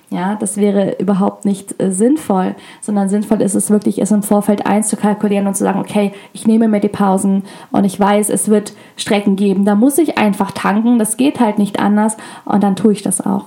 Ja, 0.09 0.35
das 0.35 0.57
wäre 0.57 0.95
überhaupt 0.97 1.45
nicht 1.45 1.79
äh, 1.79 1.91
sinnvoll, 1.91 2.55
sondern 2.81 3.07
sinnvoll 3.07 3.43
ist 3.43 3.53
es 3.53 3.69
wirklich, 3.69 4.01
es 4.01 4.09
im 4.09 4.23
Vorfeld 4.23 4.65
einzukalkulieren 4.65 5.45
und 5.45 5.55
zu 5.55 5.63
sagen, 5.63 5.79
okay, 5.79 6.11
ich 6.33 6.47
nehme 6.47 6.67
mir 6.67 6.79
die 6.79 6.87
Pausen 6.87 7.43
und 7.71 7.83
ich 7.83 7.99
weiß, 7.99 8.31
es 8.31 8.49
wird 8.49 8.73
Strecken 8.97 9.35
geben. 9.35 9.65
Da 9.65 9.75
muss 9.75 9.99
ich 9.99 10.17
einfach 10.17 10.49
tanken, 10.51 10.97
das 10.97 11.17
geht 11.17 11.39
halt 11.39 11.59
nicht 11.59 11.79
anders 11.79 12.17
und 12.45 12.63
dann 12.63 12.75
tue 12.75 12.93
ich 12.93 13.03
das 13.03 13.21
auch. 13.23 13.45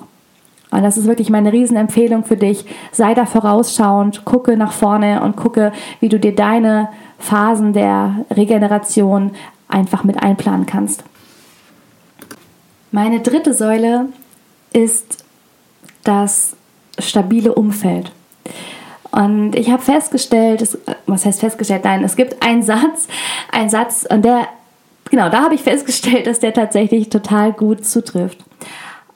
Und 0.70 0.82
das 0.82 0.96
ist 0.98 1.06
wirklich 1.06 1.30
meine 1.30 1.52
Riesenempfehlung 1.52 2.24
für 2.24 2.36
dich. 2.36 2.64
Sei 2.92 3.14
da 3.14 3.26
vorausschauend, 3.26 4.24
gucke 4.24 4.56
nach 4.56 4.72
vorne 4.72 5.22
und 5.22 5.36
gucke, 5.36 5.72
wie 6.00 6.08
du 6.08 6.18
dir 6.18 6.34
deine 6.34 6.88
Phasen 7.18 7.72
der 7.72 8.26
Regeneration 8.30 9.32
einfach 9.68 10.04
mit 10.04 10.22
einplanen 10.22 10.66
kannst. 10.66 11.04
Meine 12.90 13.20
dritte 13.20 13.54
Säule 13.54 14.06
ist 14.72 15.24
das 16.04 16.56
stabile 16.98 17.54
Umfeld. 17.54 18.12
Und 19.10 19.56
ich 19.56 19.70
habe 19.70 19.82
festgestellt, 19.82 20.60
es, 20.62 20.78
was 21.06 21.24
heißt 21.24 21.40
festgestellt? 21.40 21.84
Nein, 21.84 22.04
es 22.04 22.16
gibt 22.16 22.42
einen 22.42 22.62
Satz, 22.62 23.08
einen 23.50 23.70
Satz, 23.70 24.06
und 24.08 24.24
der, 24.24 24.48
genau, 25.10 25.28
da 25.30 25.42
habe 25.42 25.54
ich 25.54 25.62
festgestellt, 25.62 26.26
dass 26.26 26.40
der 26.40 26.52
tatsächlich 26.52 27.08
total 27.08 27.52
gut 27.52 27.86
zutrifft. 27.86 28.44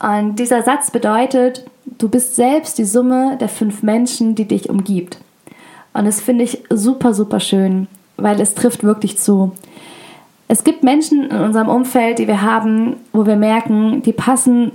Und 0.03 0.37
dieser 0.41 0.63
Satz 0.63 0.91
bedeutet, 0.91 1.65
du 1.99 2.09
bist 2.09 2.35
selbst 2.35 2.77
die 2.79 2.85
Summe 2.85 3.37
der 3.41 3.49
fünf 3.49 3.85
Menschen, 3.85 4.35
die 4.35 4.47
dich 4.47 4.69
umgibt. 4.69 5.19
Und 5.95 6.07
das 6.07 6.21
finde 6.21 6.43
ich 6.45 6.65
super, 6.71 7.15
super 7.15 7.39
schön, 7.39 7.87
weil 8.17 8.41
es 8.41 8.55
trifft 8.55 8.83
wirklich 8.83 9.19
zu. 9.19 9.53
Es 10.49 10.65
gibt 10.65 10.83
Menschen 10.83 11.31
in 11.31 11.39
unserem 11.39 11.69
Umfeld, 11.69 12.19
die 12.19 12.27
wir 12.27 12.43
haben, 12.43 12.97
wo 13.13 13.27
wir 13.27 13.37
merken, 13.37 14.03
die 14.03 14.13
passen 14.13 14.73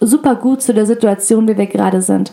super 0.00 0.36
gut 0.36 0.62
zu 0.62 0.72
der 0.72 0.86
Situation, 0.86 1.46
wie 1.46 1.58
wir 1.58 1.66
gerade 1.66 2.00
sind. 2.00 2.32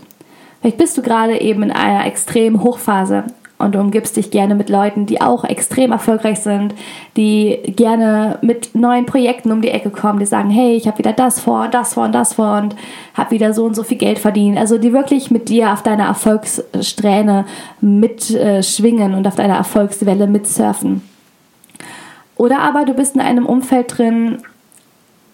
Vielleicht 0.62 0.78
bist 0.78 0.98
du 0.98 1.02
gerade 1.02 1.42
eben 1.42 1.64
in 1.64 1.72
einer 1.72 2.06
extremen 2.06 2.64
Hochphase 2.64 3.26
und 3.60 3.76
du 3.76 3.80
umgibst 3.80 4.16
dich 4.16 4.32
gerne 4.32 4.56
mit 4.56 4.70
Leuten, 4.70 5.06
die 5.06 5.20
auch 5.20 5.44
extrem 5.44 5.92
erfolgreich 5.92 6.40
sind, 6.40 6.74
die 7.18 7.60
gerne 7.76 8.40
mit 8.42 8.74
neuen 8.74 9.06
Projekten 9.06 9.52
um 9.52 9.62
die 9.62 9.70
Ecke 9.70 9.90
kommen, 9.90 10.20
die 10.20 10.26
sagen, 10.26 10.50
hey, 10.50 10.76
ich 10.76 10.88
habe 10.88 10.98
wieder 10.98 11.12
das 11.12 11.42
vor, 11.42 11.68
das 11.68 11.94
vor 11.94 12.06
und 12.06 12.14
das 12.14 12.36
vor 12.36 12.58
und 12.58 12.76
habe 13.14 13.32
wieder 13.32 13.54
so 13.54 13.66
und 13.66 13.76
so 13.76 13.84
viel 13.84 13.98
Geld 13.98 14.18
verdient. 14.18 14.58
Also 14.58 14.78
die 14.78 14.94
wirklich 14.94 15.30
mit 15.30 15.50
dir 15.50 15.74
auf 15.74 15.84
deiner 15.84 16.06
Erfolgssträhne 16.06 17.46
mitschwingen 17.82 19.14
und 19.14 19.28
auf 19.28 19.36
deiner 19.36 19.58
Erfolgswelle 19.58 20.28
mitsurfen. 20.28 21.02
Oder 22.38 22.60
aber 22.60 22.86
du 22.86 22.94
bist 22.94 23.16
in 23.16 23.22
einem 23.22 23.46
Umfeld 23.46 23.98
drin, 23.98 24.38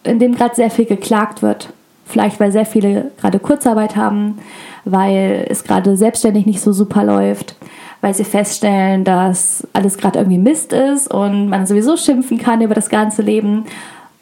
in 0.03 0.17
dem 0.17 0.33
gerade 0.33 0.55
sehr 0.55 0.71
viel 0.71 0.85
geklagt 0.85 1.43
wird. 1.43 1.69
Vielleicht 2.07 2.39
weil 2.39 2.51
sehr 2.51 2.65
viele 2.65 3.11
gerade 3.19 3.37
Kurzarbeit 3.37 3.95
haben, 3.95 4.39
weil 4.83 5.45
es 5.47 5.63
gerade 5.63 5.95
selbstständig 5.95 6.47
nicht 6.47 6.61
so 6.61 6.71
super 6.71 7.03
läuft 7.03 7.55
weil 8.05 8.13
sie 8.13 8.23
feststellen, 8.23 9.03
dass 9.03 9.67
alles 9.73 9.97
gerade 9.97 10.19
irgendwie 10.19 10.37
Mist 10.37 10.73
ist 10.73 11.11
und 11.11 11.49
man 11.49 11.65
sowieso 11.65 11.97
schimpfen 11.97 12.37
kann 12.37 12.61
über 12.61 12.75
das 12.75 12.89
ganze 12.89 13.23
Leben. 13.23 13.65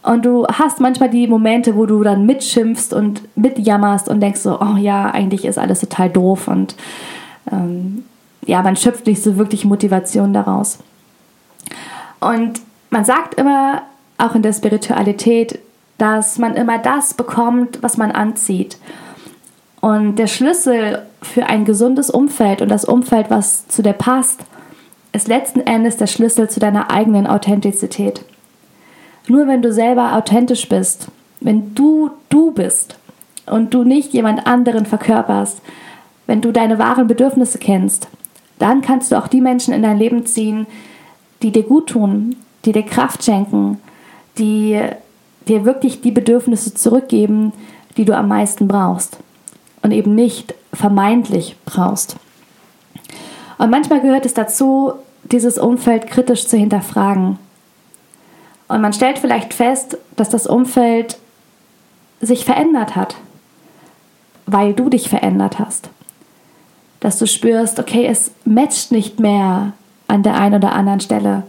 Und 0.03 0.23
du 0.23 0.47
hast 0.47 0.79
manchmal 0.79 1.09
die 1.09 1.27
Momente, 1.27 1.75
wo 1.75 1.85
du 1.85 2.01
dann 2.01 2.25
mitschimpfst 2.25 2.93
und 2.93 3.23
mitjammerst 3.35 4.07
und 4.07 4.21
denkst 4.21 4.39
so, 4.39 4.57
oh 4.61 4.77
ja, 4.77 5.11
eigentlich 5.11 5.43
ist 5.43 5.57
alles 5.57 5.81
total 5.81 6.09
doof 6.09 6.47
und 6.47 6.77
ähm, 7.51 8.05
ja, 8.45 8.61
man 8.61 8.77
schöpft 8.77 9.05
nicht 9.05 9.21
so 9.21 9.35
wirklich 9.35 9.65
Motivation 9.65 10.31
daraus. 10.31 10.79
Und 12.21 12.61
man 12.89 13.03
sagt 13.03 13.33
immer, 13.33 13.81
auch 14.17 14.33
in 14.33 14.43
der 14.43 14.53
Spiritualität, 14.53 15.59
dass 15.97 16.37
man 16.37 16.55
immer 16.55 16.77
das 16.77 17.15
bekommt, 17.15 17.83
was 17.83 17.97
man 17.97 18.13
anzieht. 18.13 18.77
Und 19.83 20.15
der 20.15 20.27
Schlüssel 20.27 21.01
für 21.21 21.47
ein 21.47 21.65
gesundes 21.65 22.09
Umfeld 22.09 22.61
und 22.61 22.69
das 22.69 22.85
Umfeld, 22.85 23.29
was 23.29 23.67
zu 23.67 23.81
dir 23.81 23.91
passt, 23.91 24.39
ist 25.11 25.27
letzten 25.27 25.59
Endes 25.59 25.97
der 25.97 26.07
Schlüssel 26.07 26.49
zu 26.49 26.61
deiner 26.61 26.89
eigenen 26.89 27.27
Authentizität. 27.27 28.23
Nur 29.27 29.45
wenn 29.45 29.61
du 29.61 29.73
selber 29.73 30.15
authentisch 30.15 30.69
bist, 30.69 31.07
wenn 31.41 31.75
du 31.75 32.11
du 32.29 32.51
bist 32.51 32.95
und 33.45 33.73
du 33.73 33.83
nicht 33.83 34.13
jemand 34.13 34.47
anderen 34.47 34.85
verkörperst, 34.85 35.61
wenn 36.27 36.39
du 36.39 36.53
deine 36.53 36.79
wahren 36.79 37.07
Bedürfnisse 37.07 37.57
kennst, 37.57 38.07
dann 38.59 38.81
kannst 38.81 39.11
du 39.11 39.17
auch 39.17 39.27
die 39.27 39.41
Menschen 39.41 39.73
in 39.73 39.83
dein 39.83 39.97
Leben 39.97 40.25
ziehen, 40.25 40.65
die 41.41 41.51
dir 41.51 41.63
gut 41.63 41.87
tun, 41.87 42.37
die 42.63 42.71
dir 42.71 42.83
Kraft 42.83 43.25
schenken, 43.25 43.81
die 44.37 44.79
dir 45.49 45.65
wirklich 45.65 45.99
die 45.99 46.11
Bedürfnisse 46.11 46.73
zurückgeben, 46.73 47.51
die 47.97 48.05
du 48.05 48.15
am 48.15 48.29
meisten 48.29 48.69
brauchst 48.69 49.17
und 49.83 49.91
eben 49.91 50.15
nicht 50.15 50.55
vermeintlich 50.73 51.55
brauchst. 51.65 52.15
Und 53.59 53.69
manchmal 53.69 54.01
gehört 54.01 54.25
es 54.25 54.33
dazu, 54.33 54.93
dieses 55.23 55.57
Umfeld 55.57 56.07
kritisch 56.07 56.47
zu 56.47 56.57
hinterfragen. 56.57 57.37
Und 58.67 58.81
man 58.81 58.93
stellt 58.93 59.19
vielleicht 59.19 59.53
fest, 59.53 59.97
dass 60.15 60.29
das 60.29 60.47
Umfeld 60.47 61.17
sich 62.21 62.45
verändert 62.45 62.95
hat, 62.95 63.15
weil 64.45 64.73
du 64.73 64.89
dich 64.89 65.09
verändert 65.09 65.59
hast. 65.59 65.89
Dass 66.99 67.19
du 67.19 67.27
spürst, 67.27 67.79
okay, 67.79 68.05
es 68.05 68.31
matcht 68.45 68.91
nicht 68.91 69.19
mehr 69.19 69.73
an 70.07 70.23
der 70.23 70.35
einen 70.35 70.55
oder 70.55 70.73
anderen 70.73 71.01
Stelle, 71.01 71.43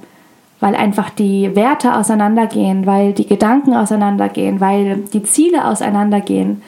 weil 0.61 0.75
einfach 0.75 1.11
die 1.11 1.55
Werte 1.55 1.94
auseinandergehen, 1.97 2.87
weil 2.87 3.12
die 3.12 3.27
Gedanken 3.27 3.75
auseinandergehen, 3.75 4.61
weil 4.61 4.97
die 5.12 5.23
Ziele 5.23 5.66
auseinandergehen. 5.66 6.62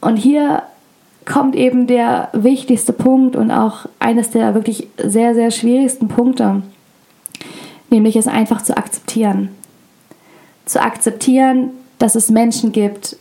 Und 0.00 0.16
hier 0.16 0.62
kommt 1.24 1.54
eben 1.54 1.86
der 1.86 2.28
wichtigste 2.32 2.92
Punkt 2.92 3.36
und 3.36 3.50
auch 3.50 3.86
eines 3.98 4.30
der 4.30 4.54
wirklich 4.54 4.88
sehr, 4.96 5.34
sehr 5.34 5.50
schwierigsten 5.50 6.08
Punkte, 6.08 6.62
nämlich 7.90 8.16
es 8.16 8.26
einfach 8.26 8.62
zu 8.62 8.76
akzeptieren. 8.76 9.50
Zu 10.64 10.82
akzeptieren, 10.82 11.70
dass 11.98 12.14
es 12.14 12.30
Menschen 12.30 12.72
gibt, 12.72 13.16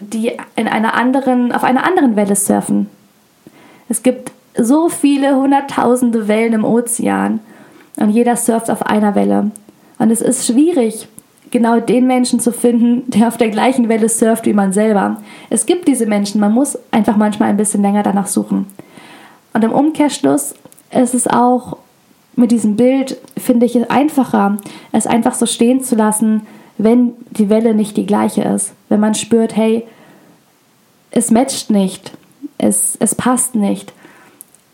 die 0.00 0.32
in 0.56 0.68
einer 0.68 0.94
anderen, 0.94 1.52
auf 1.52 1.64
einer 1.64 1.84
anderen 1.84 2.16
Welle 2.16 2.36
surfen. 2.36 2.88
Es 3.88 4.02
gibt 4.02 4.32
so 4.56 4.88
viele 4.88 5.36
hunderttausende 5.36 6.28
Wellen 6.28 6.54
im 6.54 6.64
Ozean 6.64 7.40
und 7.96 8.10
jeder 8.10 8.36
surft 8.36 8.70
auf 8.70 8.82
einer 8.82 9.14
Welle. 9.14 9.50
Und 9.98 10.10
es 10.10 10.20
ist 10.20 10.46
schwierig, 10.46 11.08
genau 11.50 11.80
den 11.80 12.06
Menschen 12.06 12.40
zu 12.40 12.52
finden, 12.52 13.10
der 13.10 13.28
auf 13.28 13.36
der 13.36 13.50
gleichen 13.50 13.88
Welle 13.88 14.08
surft 14.08 14.46
wie 14.46 14.52
man 14.52 14.72
selber. 14.72 15.22
Es 15.50 15.66
gibt 15.66 15.88
diese 15.88 16.06
Menschen, 16.06 16.40
man 16.40 16.52
muss 16.52 16.78
einfach 16.90 17.16
manchmal 17.16 17.48
ein 17.48 17.56
bisschen 17.56 17.82
länger 17.82 18.02
danach 18.02 18.26
suchen. 18.26 18.66
Und 19.52 19.64
im 19.64 19.72
Umkehrschluss 19.72 20.54
ist 20.90 21.14
es 21.14 21.26
auch 21.26 21.76
mit 22.36 22.52
diesem 22.52 22.76
Bild, 22.76 23.18
finde 23.36 23.66
ich 23.66 23.74
es 23.74 23.90
einfacher, 23.90 24.58
es 24.92 25.06
einfach 25.06 25.34
so 25.34 25.46
stehen 25.46 25.82
zu 25.82 25.96
lassen, 25.96 26.46
wenn 26.76 27.12
die 27.30 27.50
Welle 27.50 27.74
nicht 27.74 27.96
die 27.96 28.06
gleiche 28.06 28.42
ist. 28.42 28.72
Wenn 28.88 29.00
man 29.00 29.14
spürt, 29.14 29.56
hey, 29.56 29.86
es 31.10 31.30
matcht 31.30 31.70
nicht, 31.70 32.12
es, 32.58 32.96
es 33.00 33.14
passt 33.14 33.54
nicht. 33.54 33.92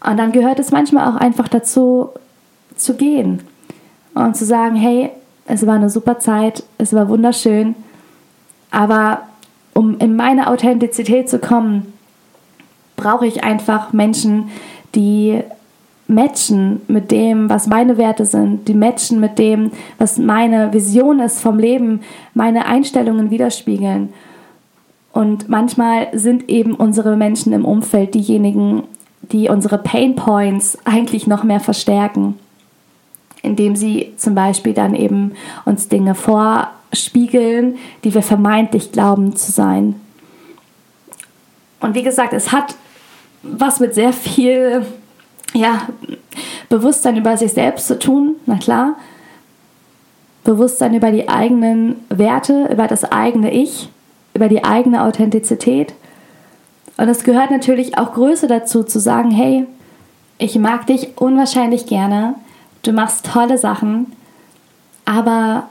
Und 0.04 0.18
dann 0.18 0.32
gehört 0.32 0.58
es 0.58 0.70
manchmal 0.70 1.08
auch 1.08 1.16
einfach 1.16 1.48
dazu, 1.48 2.10
zu 2.76 2.94
gehen 2.94 3.42
und 4.14 4.36
zu 4.36 4.44
sagen, 4.44 4.76
hey, 4.76 5.10
es 5.46 5.66
war 5.66 5.74
eine 5.74 5.90
super 5.90 6.18
Zeit, 6.18 6.64
es 6.78 6.92
war 6.92 7.08
wunderschön, 7.08 7.74
aber 8.70 9.22
um 9.74 9.98
in 9.98 10.16
meine 10.16 10.48
Authentizität 10.48 11.28
zu 11.28 11.38
kommen, 11.38 11.92
brauche 12.96 13.26
ich 13.26 13.44
einfach 13.44 13.92
Menschen, 13.92 14.50
die 14.94 15.40
matchen 16.06 16.82
mit 16.86 17.10
dem, 17.10 17.48
was 17.48 17.66
meine 17.66 17.96
Werte 17.96 18.26
sind, 18.26 18.68
die 18.68 18.74
matchen 18.74 19.20
mit 19.20 19.38
dem, 19.38 19.70
was 19.98 20.18
meine 20.18 20.72
Vision 20.72 21.20
ist 21.20 21.40
vom 21.40 21.58
Leben, 21.58 22.00
meine 22.34 22.66
Einstellungen 22.66 23.30
widerspiegeln. 23.30 24.12
Und 25.12 25.48
manchmal 25.48 26.08
sind 26.12 26.48
eben 26.48 26.74
unsere 26.74 27.16
Menschen 27.16 27.52
im 27.52 27.64
Umfeld 27.64 28.14
diejenigen, 28.14 28.82
die 29.22 29.48
unsere 29.48 29.78
Pain 29.78 30.16
Points 30.16 30.76
eigentlich 30.84 31.26
noch 31.26 31.44
mehr 31.44 31.60
verstärken. 31.60 32.34
Indem 33.44 33.76
sie 33.76 34.14
zum 34.16 34.34
Beispiel 34.34 34.74
dann 34.74 34.94
eben 34.94 35.32
uns 35.64 35.88
Dinge 35.88 36.14
vorspiegeln, 36.14 37.76
die 38.02 38.14
wir 38.14 38.22
vermeintlich 38.22 38.92
glauben 38.92 39.36
zu 39.36 39.52
sein. 39.52 40.00
Und 41.80 41.94
wie 41.94 42.02
gesagt, 42.02 42.32
es 42.32 42.52
hat 42.52 42.74
was 43.42 43.78
mit 43.78 43.94
sehr 43.94 44.12
viel 44.12 44.86
ja, 45.52 45.82
Bewusstsein 46.68 47.16
über 47.16 47.36
sich 47.36 47.52
selbst 47.52 47.86
zu 47.86 47.98
tun, 47.98 48.36
na 48.46 48.56
klar. 48.56 48.96
Bewusstsein 50.42 50.94
über 50.94 51.10
die 51.10 51.28
eigenen 51.28 51.96
Werte, 52.10 52.68
über 52.70 52.86
das 52.86 53.04
eigene 53.04 53.52
Ich, 53.52 53.88
über 54.34 54.48
die 54.48 54.64
eigene 54.64 55.02
Authentizität. 55.02 55.94
Und 56.96 57.08
es 57.08 57.24
gehört 57.24 57.50
natürlich 57.50 57.96
auch 57.96 58.12
Größe 58.12 58.46
dazu, 58.46 58.82
zu 58.82 59.00
sagen, 59.00 59.30
hey, 59.30 59.66
ich 60.38 60.58
mag 60.58 60.86
dich 60.86 61.16
unwahrscheinlich 61.16 61.86
gerne, 61.86 62.34
du 62.86 62.92
machst 62.92 63.26
tolle 63.26 63.58
Sachen, 63.58 64.12
aber 65.04 65.68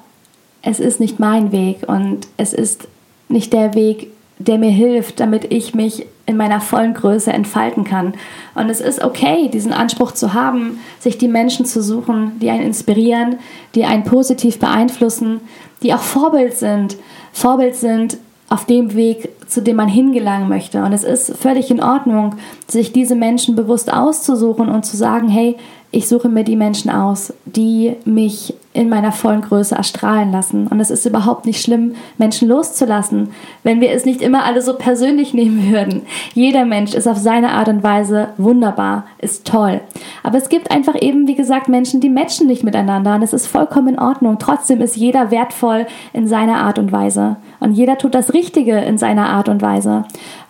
es 0.62 0.80
ist 0.80 1.00
nicht 1.00 1.20
mein 1.20 1.52
Weg 1.52 1.88
und 1.88 2.28
es 2.38 2.54
ist 2.54 2.88
nicht 3.30 3.54
der 3.54 3.74
Weg, 3.74 4.08
der 4.40 4.58
mir 4.58 4.72
hilft, 4.72 5.20
damit 5.20 5.52
ich 5.52 5.74
mich 5.74 6.06
in 6.26 6.38
meiner 6.38 6.62
vollen 6.62 6.94
Größe 6.94 7.32
entfalten 7.32 7.84
kann. 7.84 8.14
Und 8.56 8.70
es 8.70 8.82
ist 8.82 9.04
okay, 9.04 9.50
diesen 9.50 9.74
Anspruch 9.74 10.14
zu 10.14 10.34
haben, 10.34 10.80
sich 11.00 11.18
die 11.18 11.28
Menschen 11.28 11.66
zu 11.66 11.82
suchen, 11.82 12.40
die 12.40 12.50
einen 12.50 12.66
inspirieren, 12.66 13.38
die 13.76 13.86
einen 13.86 14.04
positiv 14.04 14.60
beeinflussen, 14.60 15.42
die 15.82 15.94
auch 15.94 16.02
Vorbild 16.02 16.56
sind. 16.56 16.98
Vorbild 17.34 17.76
sind 17.76 18.18
auf 18.50 18.66
dem 18.66 18.94
Weg, 18.96 19.30
zu 19.48 19.62
dem 19.62 19.78
man 19.78 19.90
hingelangen 19.90 20.48
möchte. 20.48 20.84
Und 20.84 20.94
es 20.94 21.04
ist 21.04 21.36
völlig 21.38 21.70
in 21.72 21.82
Ordnung, 21.82 22.36
sich 22.68 22.94
diese 22.94 23.16
Menschen 23.16 23.56
bewusst 23.56 23.92
auszusuchen 23.92 24.70
und 24.70 24.86
zu 24.86 24.96
sagen, 24.96 25.28
hey, 25.28 25.58
ich 25.94 26.08
suche 26.08 26.28
mir 26.28 26.44
die 26.44 26.56
Menschen 26.56 26.90
aus, 26.90 27.34
die 27.46 27.96
mich 28.04 28.56
in 28.74 28.90
meiner 28.90 29.12
vollen 29.12 29.42
Größe 29.42 29.76
erstrahlen 29.76 30.32
lassen. 30.32 30.66
Und 30.66 30.80
es 30.80 30.90
ist 30.90 31.06
überhaupt 31.06 31.46
nicht 31.46 31.62
schlimm, 31.62 31.94
Menschen 32.18 32.48
loszulassen, 32.48 33.30
wenn 33.62 33.80
wir 33.80 33.92
es 33.92 34.04
nicht 34.04 34.20
immer 34.24 34.44
alle 34.44 34.64
so 34.64 34.74
persönlich 34.74 35.34
nehmen 35.36 35.72
würden. 35.72 36.02
Jeder 36.34 36.66
Mensch 36.66 36.96
ist 36.96 37.08
auf 37.08 37.18
seine 37.18 37.52
Art 37.52 37.68
und 37.68 37.84
Weise 37.84 38.30
wunderbar, 38.38 39.06
ist 39.20 39.46
toll. 39.46 39.82
Aber 40.24 40.40
es 40.40 40.50
gibt 40.50 40.72
einfach 40.72 41.00
eben, 41.00 41.28
wie 41.28 41.36
gesagt, 41.36 41.70
Menschen, 41.70 42.02
die 42.02 42.10
matchen 42.10 42.48
nicht 42.48 42.64
miteinander 42.64 43.14
und 43.14 43.22
es 43.22 43.34
ist 43.34 43.46
vollkommen 43.46 43.90
in 43.90 44.00
Ordnung. 44.00 44.40
Trotzdem 44.40 44.82
ist 44.82 44.96
jeder 44.96 45.30
wertvoll 45.30 45.86
in 46.12 46.28
seiner 46.28 46.58
Art 46.58 46.80
und 46.80 46.92
Weise. 46.92 47.36
Und 47.60 47.74
jeder 47.74 48.00
tut 48.00 48.16
das 48.16 48.34
Richtige 48.34 48.80
in 48.80 48.98
seiner 48.98 49.30
Art 49.30 49.48
und 49.48 49.62
Weise. 49.62 50.06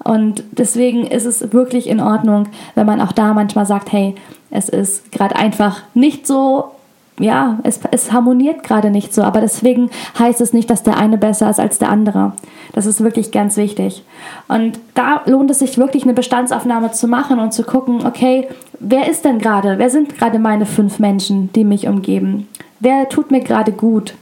Und 0.06 0.46
deswegen 0.52 1.06
ist 1.06 1.26
es 1.26 1.52
wirklich 1.52 1.88
in 1.90 2.00
Ordnung, 2.00 2.48
wenn 2.76 2.86
man 2.86 3.02
auch 3.02 3.12
da 3.12 3.34
manchmal 3.34 3.66
sagt, 3.66 3.92
hey, 3.92 4.16
es 4.54 4.70
ist 4.70 5.12
gerade 5.12 5.36
einfach 5.36 5.82
nicht 5.94 6.28
so 6.28 6.72
ja, 7.20 7.60
es, 7.64 7.80
es 7.92 8.12
harmoniert 8.12 8.64
gerade 8.64 8.90
nicht 8.90 9.14
so, 9.14 9.22
aber 9.22 9.40
deswegen 9.40 9.90
heißt 10.18 10.42
es 10.42 10.52
nicht, 10.52 10.70
dass 10.70 10.82
der 10.82 10.98
eine 10.98 11.18
besser 11.18 11.50
ist 11.50 11.60
als 11.60 11.78
der 11.78 11.90
andere. 11.90 12.34
Das 12.74 12.88
ist 12.88 13.04
wirklich 13.04 13.32
ganz 13.32 13.56
wichtig. 13.56 14.04
Und 14.48 14.80
da 14.96 15.22
lohnt 15.26 15.52
es 15.52 15.60
sich 15.60 15.78
wirklich 15.78 16.04
eine 16.04 16.14
Bestandsaufnahme 16.14 16.92
zu 16.92 17.08
machen 17.08 17.40
und 17.40 17.54
zu 17.54 17.64
gucken, 17.64 18.06
okay, 18.06 18.48
wer 18.80 19.10
ist 19.10 19.26
denn 19.26 19.38
gerade, 19.38 19.78
wer 19.78 19.92
sind 19.92 20.18
gerade 20.18 20.40
meine 20.40 20.66
fünf 20.66 20.98
Menschen, 20.98 21.54
die 21.54 21.64
mich 21.64 21.88
umgeben? 21.88 22.48
Wer 22.80 23.08
tut 23.10 23.30
mir 23.30 23.42
gerade 23.42 23.74
gut? 23.74 24.16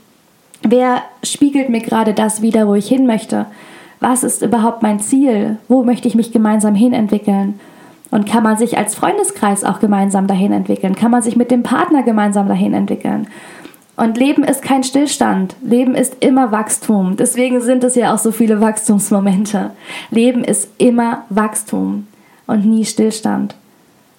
Wer 0.62 1.02
spiegelt 1.24 1.70
mir 1.70 1.82
gerade 1.82 2.14
das 2.14 2.42
wieder, 2.42 2.68
wo 2.68 2.76
ich 2.76 2.88
hin 2.88 3.08
möchte? 3.08 3.46
Was 4.02 4.24
ist 4.24 4.42
überhaupt 4.42 4.84
mein 4.84 5.00
Ziel? 5.00 5.58
Wo 5.70 5.84
möchte 5.84 6.08
ich 6.10 6.16
mich 6.16 6.34
gemeinsam 6.34 6.76
hin 6.76 6.92
entwickeln? 6.92 7.60
Und 8.12 8.28
kann 8.28 8.44
man 8.44 8.58
sich 8.58 8.78
als 8.78 8.94
Freundeskreis 8.94 9.64
auch 9.64 9.80
gemeinsam 9.80 10.28
dahin 10.28 10.52
entwickeln? 10.52 10.96
Kann 10.96 11.12
man 11.12 11.24
sich 11.24 11.38
mit 11.38 11.50
dem 11.50 11.64
Partner 11.64 12.04
gemeinsam 12.04 12.48
dahin 12.48 12.74
entwickeln? 12.74 13.28
Und 13.96 14.18
Leben 14.18 14.44
ist 14.44 14.62
kein 14.62 14.84
Stillstand. 14.84 15.56
Leben 15.62 15.96
ist 15.96 16.18
immer 16.20 16.52
Wachstum. 16.52 17.16
Deswegen 17.18 17.62
sind 17.62 17.84
es 17.84 17.96
ja 17.96 18.14
auch 18.14 18.18
so 18.18 18.32
viele 18.32 18.60
Wachstumsmomente. 18.60 19.72
Leben 20.10 20.44
ist 20.44 20.70
immer 20.78 21.24
Wachstum 21.30 22.08
und 22.48 22.66
nie 22.66 22.86
Stillstand. 22.86 23.56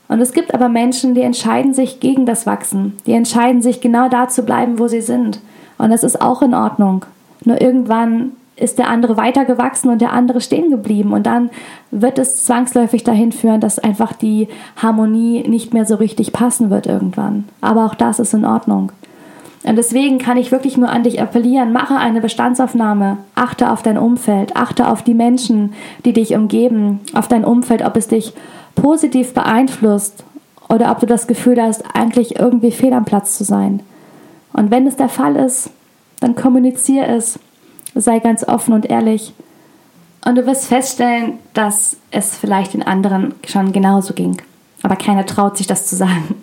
Und 0.09 0.21
es 0.21 0.33
gibt 0.33 0.55
aber 0.55 0.69
Menschen, 0.69 1.15
die 1.15 1.23
entscheiden 1.23 1.75
sich 1.75 2.01
gegen 2.01 2.27
das 2.27 2.47
Wachsen. 2.47 2.99
Die 3.07 3.13
entscheiden 3.13 3.63
sich 3.63 3.81
genau 3.81 4.09
da 4.09 4.29
zu 4.29 4.43
bleiben, 4.43 4.79
wo 4.79 4.89
sie 4.89 5.01
sind. 5.01 5.41
Und 5.79 5.91
das 5.91 6.05
ist 6.05 6.21
auch 6.21 6.43
in 6.43 6.55
Ordnung. 6.55 7.05
Nur 7.45 7.61
irgendwann 7.61 8.33
ist 8.63 8.79
der 8.79 8.89
andere 8.89 9.17
weitergewachsen 9.17 9.91
und 9.91 10.01
der 10.01 10.13
andere 10.13 10.41
stehen 10.41 10.71
geblieben. 10.71 11.13
Und 11.13 11.27
dann 11.27 11.51
wird 11.91 12.19
es 12.19 12.45
zwangsläufig 12.45 13.05
dahin 13.05 13.33
führen, 13.33 13.61
dass 13.61 13.79
einfach 13.79 14.13
die 14.13 14.49
Harmonie 14.77 15.47
nicht 15.49 15.75
mehr 15.75 15.85
so 15.85 15.97
richtig 15.97 16.33
passen 16.33 16.71
wird 16.71 16.87
irgendwann. 16.87 17.49
Aber 17.61 17.85
auch 17.85 17.95
das 17.95 18.19
ist 18.19 18.35
in 18.35 18.45
Ordnung. 18.45 18.93
Und 19.65 19.77
deswegen 19.77 20.19
kann 20.19 20.37
ich 20.37 20.51
wirklich 20.51 20.77
nur 20.77 20.89
an 20.89 21.05
dich 21.05 21.21
appellieren, 21.21 21.73
mache 21.73 21.97
eine 21.97 22.21
Bestandsaufnahme, 22.21 23.19
achte 23.35 23.71
auf 23.71 23.83
dein 23.83 23.99
Umfeld, 23.99 24.57
achte 24.57 24.89
auf 24.89 25.03
die 25.03 25.15
Menschen, 25.15 25.75
die 26.05 26.13
dich 26.13 26.35
umgeben, 26.35 27.01
auf 27.15 27.29
dein 27.29 27.45
Umfeld, 27.45 27.85
ob 27.85 27.97
es 27.97 28.09
dich 28.09 28.33
positiv 28.75 29.35
beeinflusst 29.35 30.25
oder 30.69 30.91
ob 30.91 31.01
du 31.01 31.07
das 31.07 31.27
Gefühl 31.27 31.63
hast, 31.63 31.85
eigentlich 31.95 32.41
irgendwie 32.41 32.73
fehl 32.73 32.93
am 32.93 33.05
Platz 33.05 33.39
zu 33.39 33.45
sein. 33.45 33.81
Und 34.53 34.71
wenn 34.71 34.87
es 34.87 34.97
der 34.97 35.09
Fall 35.09 35.37
ist, 35.37 35.71
dann 36.19 36.35
kommuniziere 36.35 37.07
es, 37.07 37.39
sei 37.95 38.19
ganz 38.19 38.45
offen 38.45 38.75
und 38.75 38.87
ehrlich. 38.87 39.33
Und 40.25 40.37
du 40.37 40.47
wirst 40.47 40.67
feststellen, 40.67 41.39
dass 41.53 41.97
es 42.11 42.37
vielleicht 42.37 42.75
den 42.75 42.83
anderen 42.83 43.35
schon 43.47 43.73
genauso 43.73 44.15
ging. 44.15 44.41
Aber 44.83 44.97
keiner 44.97 45.27
traut 45.27 45.57
sich 45.57 45.67
das 45.67 45.87
zu 45.87 45.97
sagen. 45.97 46.43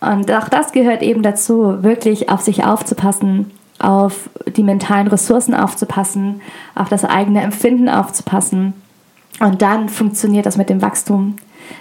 Und 0.00 0.30
auch 0.32 0.48
das 0.48 0.72
gehört 0.72 1.02
eben 1.02 1.22
dazu, 1.22 1.82
wirklich 1.82 2.28
auf 2.28 2.40
sich 2.40 2.64
aufzupassen, 2.64 3.52
auf 3.78 4.28
die 4.46 4.62
mentalen 4.62 5.06
Ressourcen 5.06 5.54
aufzupassen, 5.54 6.42
auf 6.74 6.88
das 6.88 7.04
eigene 7.04 7.42
Empfinden 7.42 7.88
aufzupassen. 7.88 8.74
Und 9.40 9.62
dann 9.62 9.88
funktioniert 9.88 10.46
das 10.46 10.56
mit 10.56 10.68
dem 10.68 10.82
Wachstum. 10.82 11.36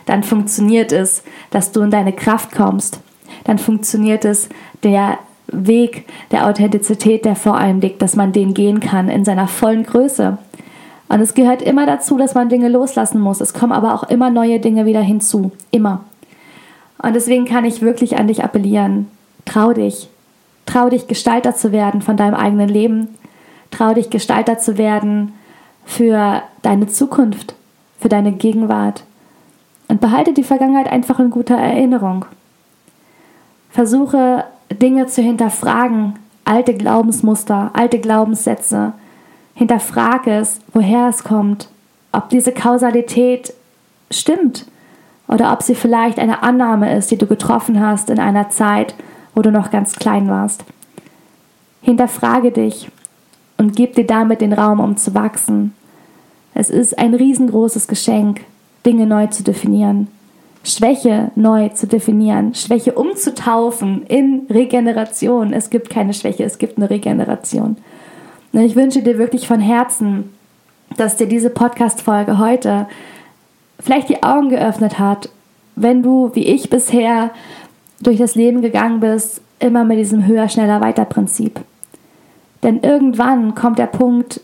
Dann 0.06 0.24
funktioniert 0.24 0.92
es, 0.92 1.24
dass 1.52 1.72
du 1.72 1.82
in 1.82 1.92
deine 1.92 2.14
Kraft 2.14 2.52
kommst. 2.52 3.00
Dann 3.44 3.58
funktioniert 3.58 4.26
es, 4.26 4.50
der 4.84 5.18
Weg 5.48 6.06
der 6.32 6.48
Authentizität, 6.48 7.26
der 7.26 7.36
vor 7.36 7.58
allem 7.58 7.80
liegt, 7.80 8.02
dass 8.02 8.16
man 8.16 8.32
den 8.32 8.54
gehen 8.54 8.80
kann 8.80 9.10
in 9.10 9.26
seiner 9.26 9.48
vollen 9.48 9.84
Größe. 9.84 10.38
Und 11.10 11.22
es 11.22 11.34
gehört 11.34 11.62
immer 11.62 11.86
dazu, 11.86 12.18
dass 12.18 12.34
man 12.34 12.50
Dinge 12.50 12.70
loslassen 12.70 13.20
muss. 13.20 13.42
Es 13.42 13.54
kommen 13.54 13.72
aber 13.72 13.94
auch 13.94 14.04
immer 14.04 14.30
neue 14.30 14.60
Dinge 14.60 14.86
wieder 14.86 15.02
hinzu. 15.02 15.52
Immer. 15.70 16.06
Und 17.02 17.14
deswegen 17.14 17.46
kann 17.46 17.66
ich 17.66 17.82
wirklich 17.82 18.18
an 18.18 18.28
dich 18.28 18.44
appellieren. 18.44 19.10
Trau 19.46 19.74
dich. 19.74 20.10
Trau 20.66 20.90
dich, 20.90 21.08
Gestalter 21.08 21.54
zu 21.54 21.72
werden 21.72 22.02
von 22.02 22.18
deinem 22.18 22.36
eigenen 22.36 22.70
Leben. 22.70 23.10
Trau 23.70 23.94
dich, 23.94 24.10
Gestalter 24.10 24.58
zu 24.58 24.78
werden 24.78 25.34
für 25.86 26.42
deine 26.62 26.88
Zukunft, 26.88 27.56
für 28.00 28.10
deine 28.10 28.32
Gegenwart. 28.32 29.04
Und 29.90 30.00
behalte 30.00 30.34
die 30.34 30.44
Vergangenheit 30.44 30.88
einfach 30.88 31.20
in 31.20 31.30
guter 31.30 31.58
Erinnerung. 31.58 32.26
Versuche 33.70 34.46
Dinge 34.74 35.08
zu 35.08 35.22
hinterfragen, 35.22 36.20
alte 36.46 36.74
Glaubensmuster, 36.74 37.72
alte 37.74 38.00
Glaubenssätze. 38.00 38.94
Hinterfrage 39.56 40.32
es, 40.32 40.60
woher 40.74 41.08
es 41.10 41.24
kommt, 41.24 41.70
ob 42.12 42.30
diese 42.30 42.52
Kausalität 42.52 43.54
stimmt 44.12 44.66
oder 45.28 45.54
ob 45.54 45.64
sie 45.64 45.76
vielleicht 45.76 46.20
eine 46.20 46.44
Annahme 46.44 46.96
ist, 46.96 47.12
die 47.12 47.18
du 47.18 47.28
getroffen 47.28 47.80
hast 47.80 48.10
in 48.10 48.20
einer 48.20 48.50
Zeit, 48.50 48.96
wo 49.36 49.42
du 49.42 49.52
noch 49.52 49.72
ganz 49.72 49.96
klein 49.96 50.28
warst. 50.28 50.64
Hinterfrage 51.82 52.52
dich 52.52 52.90
und 53.58 53.76
gib 53.76 53.96
dir 53.96 54.06
damit 54.06 54.42
den 54.42 54.54
Raum, 54.54 54.80
um 54.80 54.98
zu 54.98 55.14
wachsen. 55.14 55.74
Es 56.54 56.70
ist 56.70 56.98
ein 56.98 57.14
riesengroßes 57.14 57.88
Geschenk, 57.88 58.42
Dinge 58.86 59.06
neu 59.06 59.28
zu 59.28 59.44
definieren. 59.44 60.08
Schwäche 60.64 61.32
neu 61.36 61.70
zu 61.70 61.88
definieren, 61.88 62.56
Schwäche 62.56 62.94
umzutaufen 62.94 64.04
in 64.08 64.48
Regeneration. 64.50 65.52
Es 65.52 65.70
gibt 65.70 65.90
keine 65.90 66.14
Schwäche, 66.14 66.46
es 66.46 66.58
gibt 66.58 66.78
eine 66.78 66.90
Regeneration. 66.90 67.78
Und 68.54 68.62
ich 68.62 68.76
wünsche 68.76 69.04
dir 69.04 69.18
wirklich 69.18 69.48
von 69.48 69.60
Herzen, 69.60 70.32
dass 70.96 71.18
dir 71.18 71.28
diese 71.28 71.50
Podcast-Folge 71.50 72.38
heute 72.38 72.88
vielleicht 73.80 74.08
die 74.08 74.24
Augen 74.24 74.50
geöffnet 74.50 75.00
hat, 75.00 75.30
wenn 75.76 76.02
du, 76.02 76.32
wie 76.34 76.46
ich 76.46 76.70
bisher, 76.70 77.32
durch 78.00 78.18
das 78.18 78.36
Leben 78.36 78.62
gegangen 78.62 79.00
bist, 79.02 79.42
immer 79.60 79.84
mit 79.84 79.98
diesem 79.98 80.26
höher, 80.28 80.48
schneller, 80.48 80.82
weiter 80.82 81.06
Prinzip. 81.06 81.60
Denn 82.64 82.80
irgendwann 82.82 83.56
kommt 83.56 83.80
der 83.80 83.88
Punkt, 83.88 84.40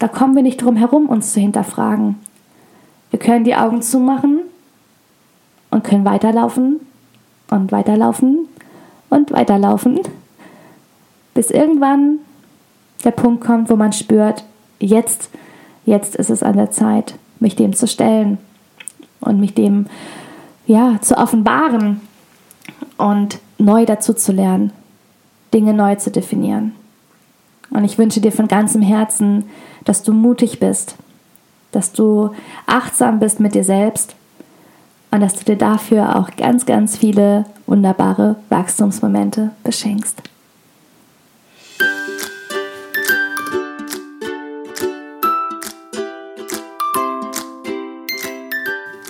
da 0.00 0.08
kommen 0.08 0.34
wir 0.34 0.42
nicht 0.42 0.62
drum 0.62 0.76
herum, 0.76 1.08
uns 1.08 1.32
zu 1.32 1.40
hinterfragen. 1.40 2.16
Wir 3.10 3.20
können 3.20 3.44
die 3.44 3.54
Augen 3.54 3.82
zumachen 3.82 4.40
und 5.72 5.82
können 5.82 6.04
weiterlaufen 6.04 6.80
und 7.50 7.72
weiterlaufen 7.72 8.46
und 9.10 9.32
weiterlaufen, 9.32 10.00
bis 11.34 11.50
irgendwann 11.50 12.18
der 13.04 13.10
Punkt 13.10 13.42
kommt, 13.42 13.70
wo 13.70 13.76
man 13.76 13.92
spürt, 13.92 14.44
jetzt, 14.78 15.30
jetzt 15.84 16.14
ist 16.14 16.30
es 16.30 16.42
an 16.42 16.56
der 16.56 16.70
Zeit, 16.70 17.14
mich 17.40 17.56
dem 17.56 17.72
zu 17.72 17.88
stellen 17.88 18.38
und 19.20 19.40
mich 19.40 19.54
dem 19.54 19.86
ja 20.66 20.98
zu 21.00 21.16
offenbaren 21.16 22.02
und 22.98 23.38
neu 23.58 23.86
dazu 23.86 24.12
zu 24.12 24.30
lernen, 24.30 24.72
Dinge 25.54 25.72
neu 25.72 25.96
zu 25.96 26.10
definieren. 26.10 26.72
Und 27.70 27.84
ich 27.84 27.96
wünsche 27.96 28.20
dir 28.20 28.30
von 28.30 28.46
ganzem 28.46 28.82
Herzen, 28.82 29.48
dass 29.86 30.02
du 30.02 30.12
mutig 30.12 30.60
bist, 30.60 30.96
dass 31.72 31.92
du 31.92 32.30
achtsam 32.66 33.20
bist 33.20 33.40
mit 33.40 33.54
dir 33.54 33.64
selbst 33.64 34.14
und 35.12 35.20
dass 35.20 35.34
du 35.34 35.44
dir 35.44 35.56
dafür 35.56 36.16
auch 36.16 36.30
ganz, 36.36 36.66
ganz 36.66 36.96
viele 36.96 37.44
wunderbare 37.66 38.36
Wachstumsmomente 38.48 39.50
beschenkst. 39.62 40.31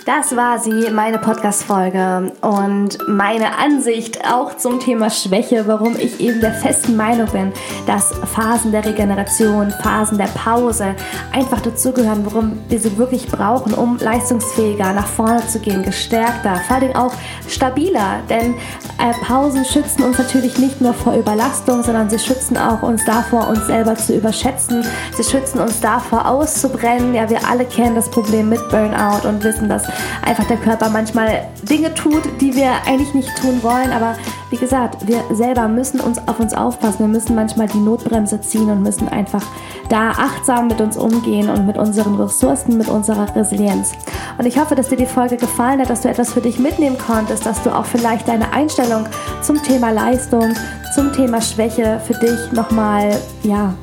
Das 0.05 0.35
war 0.35 0.59
sie, 0.59 0.91
meine 0.91 1.17
Podcast-Folge 1.17 2.33
und 2.41 2.97
meine 3.07 3.57
Ansicht 3.57 4.19
auch 4.29 4.57
zum 4.57 4.81
Thema 4.81 5.09
Schwäche, 5.09 5.65
warum 5.65 5.95
ich 5.95 6.19
eben 6.19 6.41
der 6.41 6.53
festen 6.53 6.97
Meinung 6.97 7.29
bin, 7.31 7.53
dass 7.85 8.11
Phasen 8.35 8.73
der 8.73 8.83
Regeneration, 8.83 9.71
Phasen 9.81 10.17
der 10.17 10.27
Pause 10.27 10.93
einfach 11.31 11.61
dazugehören, 11.61 12.25
warum 12.25 12.59
wir 12.67 12.79
sie 12.79 12.97
wirklich 12.97 13.27
brauchen, 13.27 13.73
um 13.73 13.97
leistungsfähiger 13.97 14.91
nach 14.91 15.07
vorne 15.07 15.47
zu 15.47 15.59
gehen, 15.59 15.83
gestärkter, 15.83 16.57
vor 16.67 16.75
allem 16.75 16.95
auch 16.97 17.13
stabiler. 17.47 18.19
Denn 18.29 18.55
äh, 18.99 19.13
Pausen 19.25 19.63
schützen 19.63 20.03
uns 20.03 20.17
natürlich 20.17 20.57
nicht 20.57 20.81
nur 20.81 20.93
vor 20.93 21.15
Überlastung, 21.15 21.81
sondern 21.81 22.09
sie 22.09 22.19
schützen 22.19 22.57
auch 22.57 22.83
uns 22.83 23.05
davor, 23.05 23.47
uns 23.47 23.67
selber 23.67 23.95
zu 23.95 24.15
überschätzen. 24.17 24.85
Sie 25.15 25.23
schützen 25.23 25.59
uns 25.59 25.79
davor, 25.79 26.27
auszubrennen. 26.27 27.15
Ja, 27.15 27.29
wir 27.29 27.47
alle 27.47 27.63
kennen 27.63 27.95
das 27.95 28.09
Problem 28.11 28.49
mit 28.49 28.59
Burnout 28.69 29.25
und 29.25 29.41
wissen, 29.45 29.69
dass 29.69 29.92
einfach 30.25 30.45
der 30.45 30.57
Körper 30.57 30.89
manchmal 30.89 31.47
Dinge 31.63 31.93
tut, 31.93 32.23
die 32.41 32.55
wir 32.55 32.71
eigentlich 32.85 33.13
nicht 33.13 33.29
tun 33.37 33.61
wollen. 33.63 33.91
Aber 33.91 34.15
wie 34.49 34.57
gesagt, 34.57 35.07
wir 35.07 35.23
selber 35.31 35.67
müssen 35.67 35.99
uns 35.99 36.19
auf 36.27 36.39
uns 36.39 36.53
aufpassen. 36.53 36.99
Wir 36.99 37.07
müssen 37.07 37.35
manchmal 37.35 37.67
die 37.67 37.79
Notbremse 37.79 38.39
ziehen 38.41 38.69
und 38.69 38.83
müssen 38.83 39.07
einfach 39.07 39.43
da 39.89 40.11
achtsam 40.11 40.67
mit 40.67 40.81
uns 40.81 40.97
umgehen 40.97 41.49
und 41.49 41.65
mit 41.65 41.77
unseren 41.77 42.15
Ressourcen, 42.15 42.77
mit 42.77 42.87
unserer 42.87 43.35
Resilienz. 43.35 43.93
Und 44.37 44.45
ich 44.45 44.57
hoffe, 44.57 44.75
dass 44.75 44.89
dir 44.89 44.97
die 44.97 45.05
Folge 45.05 45.37
gefallen 45.37 45.79
hat, 45.79 45.89
dass 45.89 46.01
du 46.01 46.09
etwas 46.09 46.33
für 46.33 46.41
dich 46.41 46.59
mitnehmen 46.59 46.97
konntest, 46.97 47.45
dass 47.45 47.61
du 47.63 47.69
auch 47.69 47.85
vielleicht 47.85 48.27
deine 48.27 48.51
Einstellung 48.53 49.05
zum 49.41 49.61
Thema 49.61 49.91
Leistung, 49.91 50.53
zum 50.95 51.11
Thema 51.13 51.41
Schwäche 51.41 51.99
für 52.05 52.13
dich 52.13 52.51
nochmal, 52.51 53.19
ja, 53.43 53.73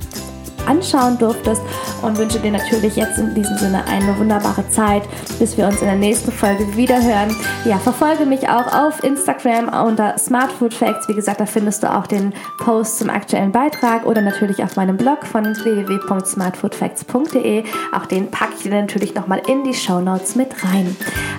anschauen 0.66 1.18
durftest 1.18 1.62
und 2.02 2.18
wünsche 2.18 2.38
dir 2.38 2.52
natürlich 2.52 2.96
jetzt 2.96 3.18
in 3.18 3.34
diesem 3.34 3.56
Sinne 3.58 3.84
eine 3.86 4.18
wunderbare 4.18 4.68
Zeit, 4.70 5.02
bis 5.38 5.56
wir 5.56 5.66
uns 5.66 5.80
in 5.80 5.86
der 5.86 5.96
nächsten 5.96 6.32
Folge 6.32 6.76
wiederhören. 6.76 7.34
Ja, 7.64 7.78
verfolge 7.78 8.26
mich 8.26 8.48
auch 8.48 8.72
auf 8.72 9.04
Instagram 9.04 9.68
unter 9.86 10.18
Smart 10.18 10.50
Food 10.52 10.74
Facts. 10.74 11.08
Wie 11.08 11.14
gesagt, 11.14 11.40
da 11.40 11.46
findest 11.46 11.82
du 11.82 11.94
auch 11.94 12.06
den 12.06 12.32
Post 12.58 12.98
zum 12.98 13.08
aktuellen 13.10 13.52
Beitrag 13.52 14.06
oder 14.06 14.22
natürlich 14.22 14.62
auf 14.62 14.76
meinem 14.76 14.96
Blog 14.96 15.26
von 15.26 15.44
www.smartfoodfacts.de. 15.44 17.64
Auch 17.94 18.06
den 18.06 18.30
packe 18.30 18.54
ich 18.56 18.62
dir 18.62 18.70
natürlich 18.70 19.14
nochmal 19.14 19.42
in 19.46 19.64
die 19.64 19.74
Show 19.74 20.00
Notes 20.00 20.36
mit 20.36 20.64
rein. 20.64 20.96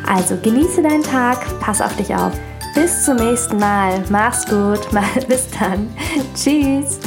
Also 0.08 0.38
genieße 0.42 0.82
deinen 0.82 1.04
Tag, 1.04 1.38
pass 1.60 1.82
auf 1.82 1.96
dich 1.96 2.16
auf. 2.16 2.32
Bis 2.74 3.04
zum 3.04 3.18
nächsten 3.18 3.58
Mal. 3.58 4.04
Mach's 4.10 4.46
gut. 4.46 4.80
Bis 5.28 5.48
dann. 5.60 5.90
Tschüss. 6.36 7.00